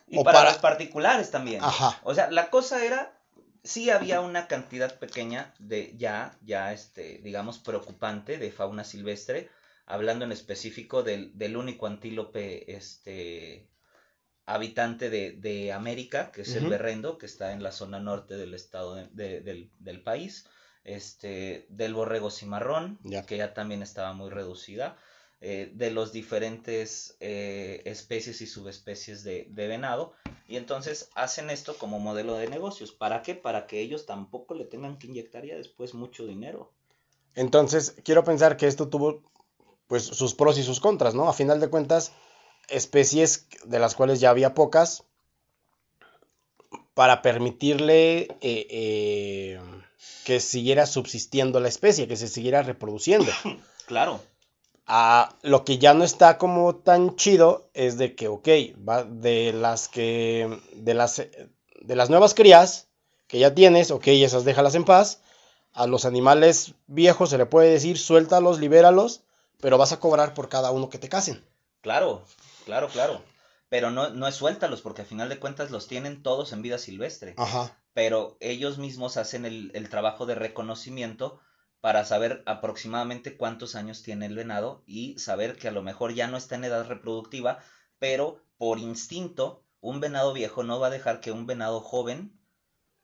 [0.10, 1.64] Y para, los particulares también.
[1.64, 2.02] Ajá.
[2.04, 3.18] O sea, la cosa era,
[3.64, 9.50] sí había una cantidad pequeña de ya, ya, este, digamos, preocupante de fauna silvestre,
[9.86, 13.70] hablando en específico del, único antílope, este,
[14.46, 18.96] habitante de, América, que es el berrendo, que está en la zona norte del estado
[18.96, 20.46] del, del, país,
[20.86, 24.98] este, del borrego cimarrón, que ya también estaba muy reducida,
[25.42, 30.14] eh, de los diferentes eh, especies y subespecies de, venado.
[30.48, 32.92] Y entonces hacen esto como modelo de negocios.
[32.92, 33.36] ¿Para qué?
[33.36, 36.72] Para que ellos tampoco le tengan que inyectar ya después mucho dinero.
[37.34, 39.24] Entonces, quiero pensar que esto tuvo
[39.88, 41.28] pues sus pros y sus contras, ¿no?
[41.28, 42.14] A final de cuentas,
[42.70, 45.04] especies de las cuales ya había pocas,
[46.96, 49.60] para permitirle eh,
[50.26, 53.32] que siguiera subsistiendo la especie, que se siguiera reproduciendo.
[53.86, 54.20] Claro.
[54.88, 58.48] Ah, lo que ya no está como tan chido es de que, ok,
[58.88, 62.88] va de las que, de las, de las nuevas crías
[63.28, 65.22] que ya tienes, ok, esas déjalas en paz.
[65.72, 69.22] A los animales viejos se le puede decir, suéltalos, libéralos,
[69.60, 71.44] pero vas a cobrar por cada uno que te casen.
[71.82, 72.24] Claro,
[72.66, 73.22] claro, claro.
[73.70, 76.78] Pero no, no es suéltalos, porque al final de cuentas los tienen todos en vida
[76.78, 77.34] silvestre.
[77.38, 77.78] Ajá.
[77.96, 81.40] Pero ellos mismos hacen el, el trabajo de reconocimiento
[81.82, 86.28] para saber aproximadamente cuántos años tiene el venado y saber que a lo mejor ya
[86.28, 87.64] no está en edad reproductiva,
[87.98, 92.40] pero por instinto un venado viejo no va a dejar que un venado joven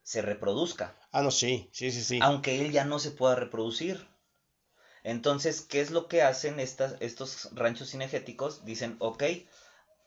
[0.02, 0.96] se reproduzca.
[1.12, 2.18] Ah, no, sí, sí, sí, sí.
[2.20, 4.08] Aunque él ya no se pueda reproducir.
[5.04, 8.64] Entonces, ¿qué es lo que hacen estas, estos ranchos cinegéticos?
[8.64, 9.24] Dicen, ok,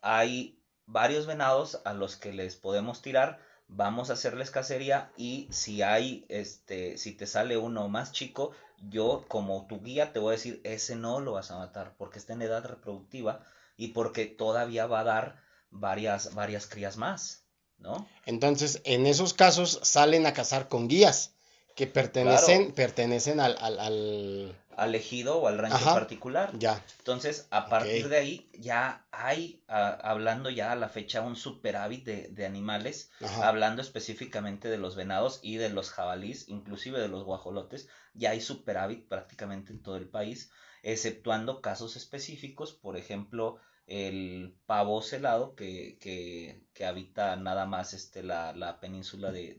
[0.02, 5.82] hay varios venados a los que les podemos tirar, vamos a hacerles cacería y si
[5.82, 8.52] hay, este, si te sale uno más chico,
[8.90, 12.20] yo como tu guía te voy a decir, ese no lo vas a matar porque
[12.20, 13.44] está en edad reproductiva
[13.78, 17.44] y porque todavía va a dar varias, varias crías más,
[17.78, 18.08] ¿no?
[18.26, 21.34] Entonces, en esos casos salen a cazar con guías
[21.76, 24.56] que pertenecen, pertenecen al, al, al,
[24.96, 26.52] ejido o al rancho particular.
[26.58, 26.84] Ya.
[27.00, 32.28] Entonces, a partir de ahí ya hay, hablando ya a la fecha, un superávit de,
[32.30, 33.12] de animales,
[33.42, 38.42] hablando específicamente de los venados y de los jabalís, inclusive de los guajolotes, ya hay
[38.42, 40.52] superávit prácticamente en todo el país,
[40.84, 43.58] exceptuando casos específicos, por ejemplo,
[43.88, 49.58] el pavo celado que, que, que habita nada más este, la, la península de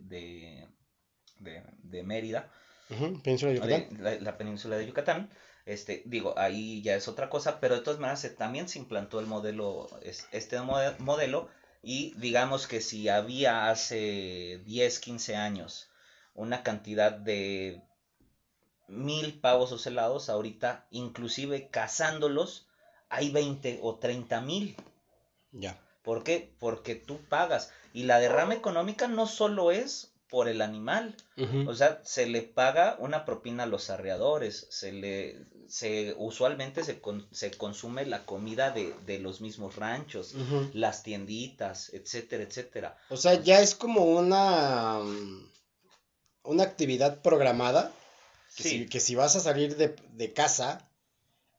[1.39, 2.51] de, Mérida.
[3.23, 4.25] Península de Yucatán.
[4.25, 5.31] la, península de Yucatán.
[5.65, 9.27] Este, digo, ahí ya es otra cosa, pero de todas maneras también se implantó el
[9.27, 9.89] modelo,
[10.31, 11.49] este modelo,
[11.83, 15.91] y digamos que si había hace 10, 15 años
[16.35, 17.83] una cantidad de
[18.89, 22.69] mil pavos ocelados, ahorita inclusive cazándolos
[23.09, 24.77] hay 20 o 30 mil.
[25.53, 25.81] Ya.
[26.03, 26.55] ¿Por qué?
[26.61, 27.73] Porque tú pagas.
[27.93, 31.15] Y la derrama económica no solo es por el animal.
[31.67, 35.37] O sea, se le paga una propina a los arreadores, se le,
[35.69, 37.01] se, usualmente se,
[37.31, 40.35] se consume la comida de, de los mismos ranchos,
[40.73, 42.99] las tienditas, etcétera, etcétera.
[43.11, 45.01] O sea, ya es como una,
[46.43, 47.93] una actividad programada,
[48.57, 50.89] que, si, que si vas a salir de, de casa,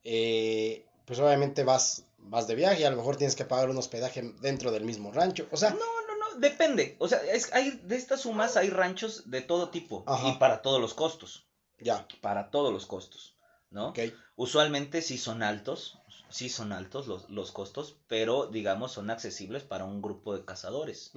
[0.04, 4.34] eh, pues obviamente vas, vas de viaje, a lo mejor tienes que pagar un hospedaje
[4.42, 5.70] dentro del mismo rancho, o sea...
[5.70, 5.97] No,
[6.38, 6.96] depende.
[7.00, 10.80] O sea, es, hay, de estas sumas hay ranchos de todo tipo y para todos
[10.80, 11.48] los costos.
[11.80, 12.08] Ya.
[12.22, 13.36] Para todos los costos,
[13.70, 13.94] ¿no?
[14.36, 19.86] Usualmente sí son altos, sí son altos los, los, costos, pero digamos son accesibles para
[19.86, 21.12] un grupo de cazadores.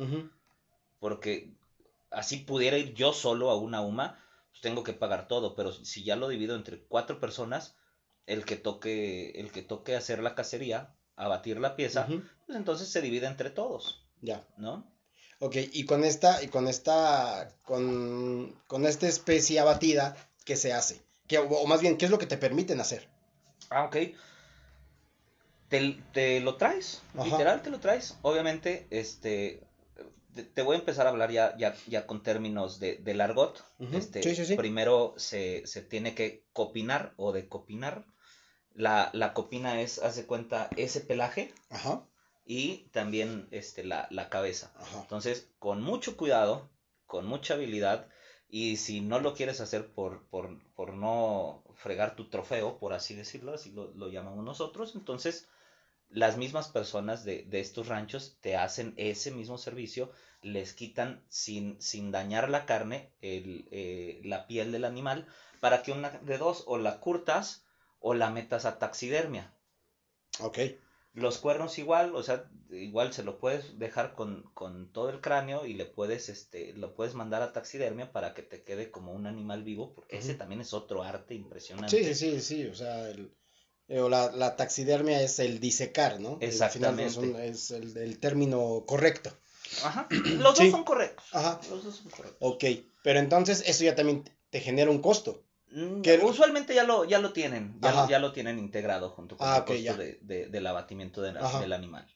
[0.98, 1.54] Porque
[2.10, 6.04] así pudiera ir yo solo a una UMA, pues tengo que pagar todo, pero si
[6.04, 7.76] ya lo divido entre cuatro personas,
[8.26, 13.00] el que toque, el que toque hacer la cacería, abatir la pieza, pues entonces se
[13.00, 14.04] divide entre todos.
[14.20, 14.46] Ya.
[14.56, 14.89] ¿No?
[15.43, 20.14] Ok, y con esta, y con esta, con, con esta especie abatida,
[20.45, 21.01] ¿qué se hace?
[21.26, 23.09] ¿Qué, o más bien, ¿qué es lo que te permiten hacer?
[23.70, 23.97] Ah, ok.
[25.70, 27.24] Te, te lo traes, Ajá.
[27.24, 28.18] literal te lo traes.
[28.20, 29.62] Obviamente, este,
[30.55, 33.64] te, voy a empezar a hablar ya, ya, ya con términos de, del argot.
[33.93, 34.57] Este, sí, sí, sí.
[34.57, 38.05] Primero se, se tiene que copinar o decopinar.
[38.74, 42.05] La, la copina es, haz de cuenta, ese pelaje Ajá,
[42.45, 44.72] y también este, la, la cabeza.
[44.76, 45.01] ajá.
[45.03, 46.68] Entonces, con mucho cuidado,
[47.07, 48.09] con mucha habilidad,
[48.49, 53.14] y si no lo quieres hacer por, por, por no fregar tu trofeo, por así
[53.14, 55.49] decirlo, así lo, lo llamamos nosotros, entonces
[56.09, 60.11] las mismas personas de, de estos ranchos te hacen ese mismo servicio,
[60.43, 65.28] les quitan sin, sin dañar la carne, el, eh, la piel del animal,
[65.61, 67.64] para que una de dos, o la curtas
[68.01, 69.55] o la metas a taxidermia.
[70.41, 70.59] Ok,
[71.12, 75.66] Los cuernos igual, o sea, igual se lo puedes dejar con, con todo el cráneo
[75.66, 79.26] y le puedes, este, lo puedes mandar a taxidermia para que te quede como un
[79.26, 81.96] animal vivo, porque ese también es otro arte impresionante.
[82.04, 83.34] sí, sí, sí, sí, o sea, el,
[83.88, 86.34] eh, o la, la taxidermia es el disecar, ¿no?
[86.34, 87.48] Al final es, un- Exactamente.
[87.48, 89.30] es el, el término correcto.
[89.82, 90.62] Ajá, los Sí.
[90.64, 91.24] dos son correctos.
[91.32, 92.36] Ajá, Los dos son correctos.
[92.40, 92.64] ok,
[93.02, 95.42] pero entonces eso ya también te genera un costo.
[95.72, 99.46] Mm, Usualmente ya lo, ya lo tienen, ya lo, ya lo tienen integrado junto con
[99.48, 102.06] Ah, el ok, costo de, de- del abatimiento de del animal.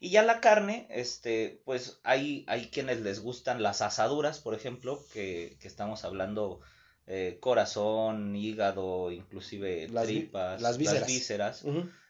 [0.00, 5.02] Y ya la carne, este, pues hay, hay quienes les gustan las asaduras, por ejemplo,
[5.12, 6.60] que, que estamos hablando
[7.06, 11.64] eh, corazón, hígado, inclusive Las tripas, las vísceras.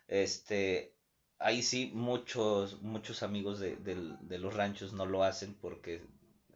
[0.09, 0.94] Este,
[1.38, 6.03] ahí sí muchos, muchos amigos de, de los ranchos no lo hacen porque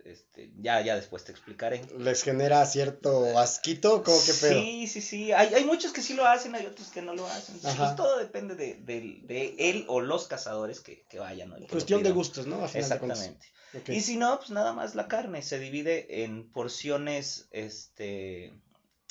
[0.04, 1.82] este, ya, ya después te explicaré.
[1.98, 4.60] Les genera cierto asquito, ¿cómo que pedo?
[4.60, 5.32] Sí, sí, sí.
[5.32, 7.58] Hay, hay muchos que sí lo hacen, hay otros que no lo hacen.
[7.60, 7.94] Pues Ajá.
[7.96, 11.54] todo depende de, de- de él o los cazadores que, que vayan.
[11.70, 12.64] Cuestión de gustos, ¿no?
[12.64, 13.18] A final de cuentas.
[13.20, 13.92] Exactamente.
[13.92, 18.52] Y si no, pues nada más la carne se divide en porciones, este,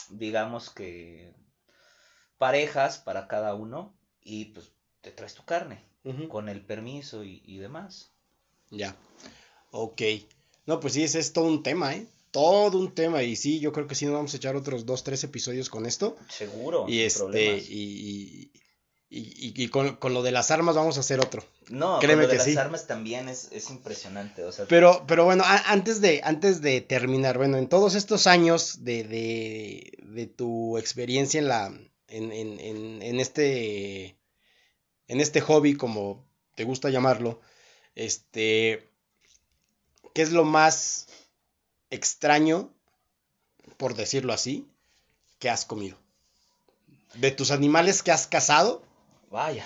[0.09, 1.33] digamos que
[2.37, 4.71] parejas para cada uno y pues
[5.01, 5.83] te traes tu carne
[6.29, 8.11] con el permiso y, y demás.
[8.71, 8.95] Ya.
[9.71, 10.01] Ok.
[10.71, 12.05] No, pues sí, ese es todo un tema, ¿eh?
[12.31, 13.23] Todo un tema.
[13.23, 15.85] Y sí, yo creo que sí nos vamos a echar otros dos, tres episodios con
[15.85, 16.15] esto.
[16.29, 16.85] Seguro.
[16.87, 18.51] Y este, y, y,
[19.09, 21.43] y- y- y con, con lo de las armas vamos a hacer otro.
[21.67, 22.57] No, créeme con lo de que las sí.
[22.57, 24.45] armas también es, es impresionante.
[24.45, 28.25] O sea, Pero, pero bueno, a- antes de, antes de terminar, bueno, en todos estos
[28.25, 31.65] años de, de, de tu experiencia en la,
[32.07, 34.15] en, en, en, en este,
[35.09, 37.41] en este hobby, como te gusta llamarlo,
[37.95, 38.90] este,
[40.13, 41.07] ¿qué es lo más
[41.89, 42.73] extraño,
[43.77, 44.67] por decirlo así,
[45.39, 45.97] que has comido?
[47.15, 48.83] De tus animales que has cazado,
[49.29, 49.65] vaya.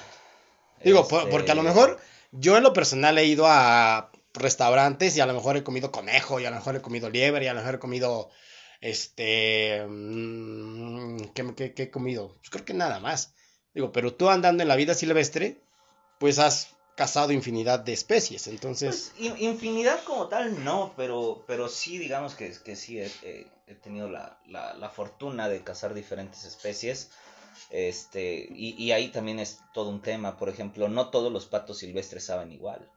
[0.83, 1.99] Digo, Este, porque a lo mejor
[2.31, 6.39] yo en lo personal he ido a restaurantes y a lo mejor he comido conejo
[6.39, 8.29] y a lo mejor he comido liebre y a lo mejor he comido
[8.81, 12.35] este mm, ¿qué, qué- qué he comido?
[12.37, 13.33] Pues creo que nada más.
[13.73, 15.61] Digo, pero tú andando en la vida silvestre,
[16.19, 21.67] pues has cazado infinidad de especies, entonces Pues, in- infinidad como tal, no, pero, pero
[21.67, 25.93] sí, digamos que, que sí he, he- he tenido la, la, la fortuna de cazar
[25.93, 27.09] diferentes especies.
[27.69, 30.37] Este, y, y ahí también es todo un tema.
[30.37, 32.89] Por ejemplo, no todos los patos silvestres saben igual.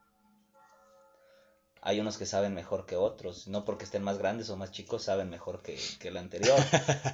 [1.81, 5.05] Hay unos que saben mejor que otros, no porque estén más grandes o más chicos,
[5.05, 6.59] saben mejor que, que el anterior,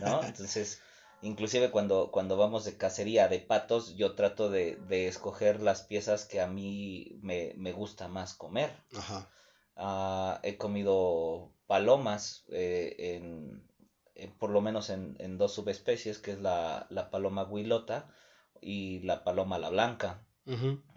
[0.01, 0.23] ¿no?
[0.25, 0.81] Entonces,
[1.25, 6.25] inclusive cuando, cuando vamos de cacería de patos, yo trato de, de escoger las piezas
[6.25, 8.73] que a mí me, me gusta más comer.
[8.97, 9.29] ajá.
[9.77, 13.67] Ah, he comido palomas, eh, en,
[14.15, 18.09] en- por lo menos en, en dos subespecies, que es la, la paloma huilota
[18.61, 20.27] y la paloma la blanca.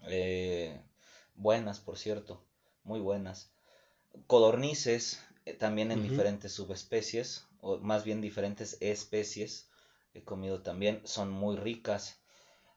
[0.09, 0.81] Eh,
[1.35, 2.43] buenas, por cierto,
[2.83, 3.51] muy buenas.
[4.27, 9.66] Codornices, eh, también en diferentes subespecies, o más bien diferentes especies.
[10.17, 12.19] He comido también, son muy ricas.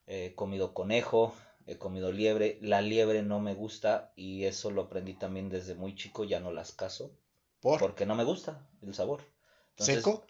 [0.07, 1.33] He comido conejo,
[1.67, 2.59] he comido liebre.
[2.61, 6.53] La liebre no me gusta y eso lo aprendí también desde muy chico, ya no
[6.53, 7.17] las caso,
[7.61, 7.79] ¿Por?
[7.81, 9.21] porque no me gusta el sabor.
[9.71, 10.27] Entonces, ¿Seco?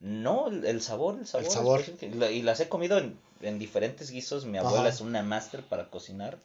[0.00, 1.46] No, el, el sabor, el sabor.
[1.46, 1.84] es sabor.
[2.00, 4.44] Y la- Y las he comido en, en diferentes guisos.
[4.44, 4.88] Mi abuela Ajá.
[4.88, 6.42] es una máster para cocinar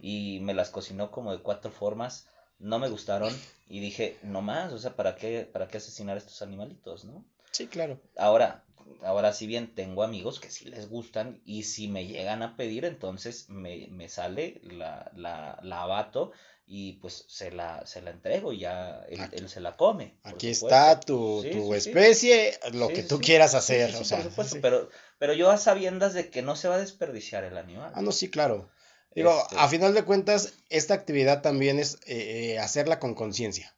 [0.00, 2.26] y me las cocinó como de cuatro formas.
[2.64, 3.32] No me gustaron
[3.68, 7.24] y dije, no más, o sea, ¿para qué, para qué asesinar a estos animalitos, no?
[7.50, 8.00] Sí, claro.
[8.16, 8.64] Ahora,
[9.02, 12.84] ahora si bien tengo amigos que sí les gustan y si me llegan a pedir,
[12.86, 16.32] entonces me, me sale, la, la, la abato
[16.66, 20.14] y pues se la, se la entrego y ya él, Aquí- él se la come.
[20.22, 21.88] Aquí está tu, Sí, tu sí, sí.
[21.90, 24.60] especie, lo que tú quieras hacer, o sea, por supuesto, sí.
[24.62, 24.88] pero,
[25.18, 27.92] pero yo a sabiendas de que no se va a desperdiciar el animal.
[27.94, 28.70] Ah, no, sí, claro.
[29.14, 29.56] Digo, Este.
[29.58, 33.74] a final de cuentas, esta actividad también es eh, hacerla con conciencia.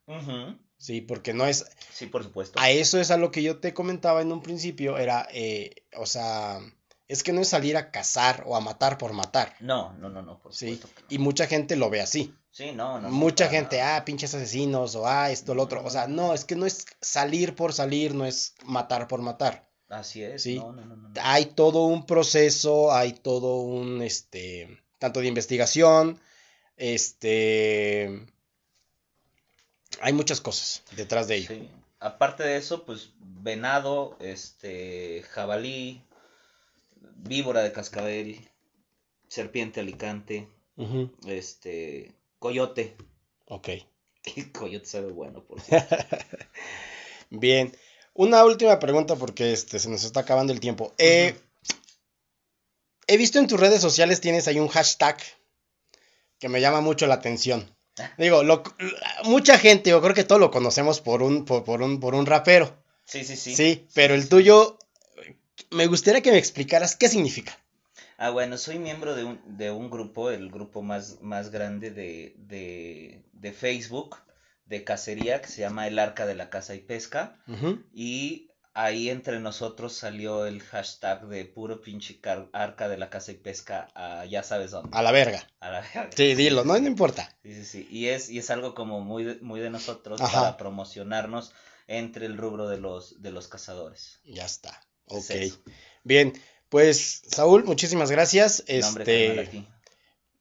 [0.78, 1.01] ¿sí?
[1.01, 2.59] Porque no es, Sí, por supuesto.
[2.61, 6.07] a eso es a lo que yo te comentaba en un principio, era, eh, o
[6.07, 6.59] sea,
[7.09, 10.22] es que no es salir a cazar o a matar por matar, No, no, no,
[10.22, 10.74] no, por ¿sí?
[10.76, 10.89] supuesto.
[10.97, 11.07] que no.
[11.11, 12.34] Y mucha gente lo ve así.
[12.51, 13.11] Sí, no, no.
[13.11, 13.97] Mucha gente, nada.
[13.97, 15.84] ah, pinches asesinos, o ah, esto, lo otro.
[15.84, 19.68] O sea, no, es que no es salir por salir, no es matar por matar.
[19.91, 20.43] Así es.
[20.43, 20.59] Sí.
[20.59, 21.11] No, no, no, no.
[21.22, 26.18] Hay todo un proceso, hay todo un, este, tanto de investigación,
[26.76, 28.26] este,
[30.00, 31.48] hay muchas cosas detrás de ello.
[31.48, 31.70] Sí.
[32.00, 36.02] Aparte de eso, pues venado, este, jabalí,
[37.18, 38.48] víbora de cascabel,
[39.28, 40.48] serpiente alicante,
[41.24, 42.96] este, coyote.
[43.46, 43.68] Ok.
[44.36, 45.96] El coyote sabe bueno, por cierto.
[47.30, 47.72] Bien.
[48.12, 50.94] Una última pregunta porque este, se nos está acabando el tiempo.
[50.98, 51.36] Eh,
[53.07, 55.16] he visto en tus redes sociales tienes ahí un hashtag
[56.38, 57.74] que me llama mucho la atención.
[58.18, 58.62] Digo, lo-
[59.24, 62.26] mucha gente, yo creo que todos lo conocemos por un, por, por un, por un
[62.26, 62.76] rapero.
[63.04, 63.57] Sí, sí, sí.
[63.57, 64.78] Sí, pero el tuyo,
[65.70, 67.59] me gustaría que me explicaras qué significa.
[68.18, 72.34] Ah, bueno, soy miembro de un, de un grupo, el grupo más, más grande de,
[72.38, 74.16] de, de Facebook,
[74.66, 77.38] de cacería, que se llama El Arca de la Caza y Pesca.
[77.46, 77.82] Ujú.
[77.94, 82.20] Y ahí entre nosotros salió el hashtag de puro pinche
[82.53, 84.91] arca de la caza y pesca a ya sabes dónde.
[84.93, 85.49] A la verga.
[85.61, 86.11] A la verga.
[86.14, 87.35] Sí, dilo, no, no importa.
[87.43, 87.89] Sí, sí, sí.
[87.91, 90.41] Y es, y es algo como muy de, muy de nosotros Ajá.
[90.41, 91.53] para promocionarnos
[91.87, 94.20] entre el rubro de los, de los cazadores.
[94.24, 94.79] Ya está.
[95.07, 95.70] Es Ok.
[96.05, 96.35] Bien,
[96.68, 98.62] pues Saúl, muchísimas gracias.
[98.68, 99.66] No, hombre, Este.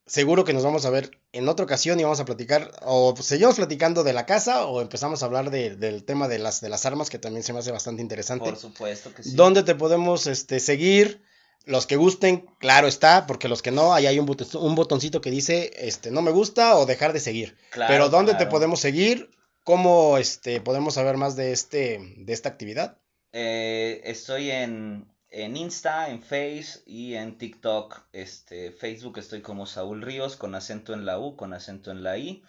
[0.06, 3.56] Seguro que nos vamos a ver en otra ocasión y vamos a platicar, o seguimos
[3.56, 6.86] platicando de la casa, o empezamos a hablar de- del tema de las, de las
[6.86, 8.46] armas, que también se me hace bastante interesante.
[8.50, 9.32] Por supuesto que sí.
[9.36, 11.24] ¿Dónde te podemos este, seguir?
[11.66, 15.20] Los que gusten, claro está, porque los que no, ahí hay un, botoncito- un botoncito
[15.22, 17.58] que dice este, no me gusta o dejar de seguir.
[17.72, 19.32] Claro, Pero ¿dónde te podemos seguir?
[19.64, 23.00] ¿Cómo este, podemos saber más de, este, de esta actividad?
[23.34, 28.08] Eh, estoy en, en Insta, en Face y en TikTok.
[28.14, 32.18] Este, Facebook estoy como Saúl Ríos con acento en la U, con acento en la
[32.18, 32.42] I.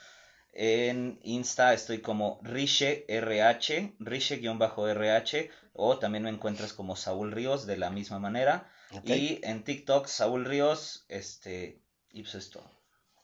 [0.53, 7.77] En Insta estoy como Riche RH, Riche-RH, o también me encuentras como Saúl Ríos de
[7.77, 8.71] la misma manera.
[9.03, 11.83] Y en TikTok, Saúl Ríos, este,
[12.13, 12.71] y pues es todo.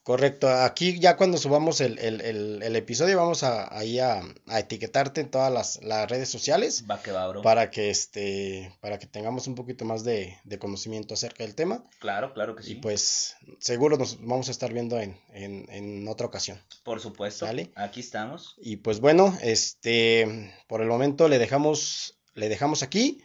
[0.05, 4.59] Correcto, aquí ya cuando subamos el, el- el- el episodio vamos a, ahí a, a
[4.59, 7.43] etiquetarte en todas las, las redes sociales Va que va, bro.
[7.43, 11.85] para que este para que tengamos un poquito más de, de conocimiento acerca del tema
[12.01, 12.73] Claro, claro que sí.
[12.73, 16.61] y pues seguro nos vamos a estar viendo en, en, en otra ocasión.
[16.83, 17.47] Por supuesto.
[17.47, 17.71] Sale.
[17.77, 18.57] Aquí estamos.
[18.59, 23.23] Y pues bueno, este por el momento le dejamos le dejamos aquí.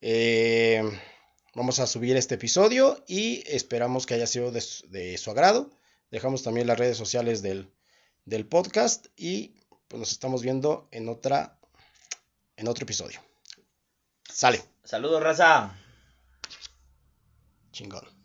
[0.00, 0.82] Eh,
[1.54, 5.70] vamos a subir este episodio y esperamos que haya sido de, de su agrado.
[6.10, 7.70] Dejamos también las redes sociales del,
[8.24, 9.54] del podcast y
[9.88, 11.58] pues nos estamos viendo en otra
[12.56, 13.20] en otro episodio.
[14.28, 15.76] Sale, Saludos, raza.
[17.72, 18.17] chingón.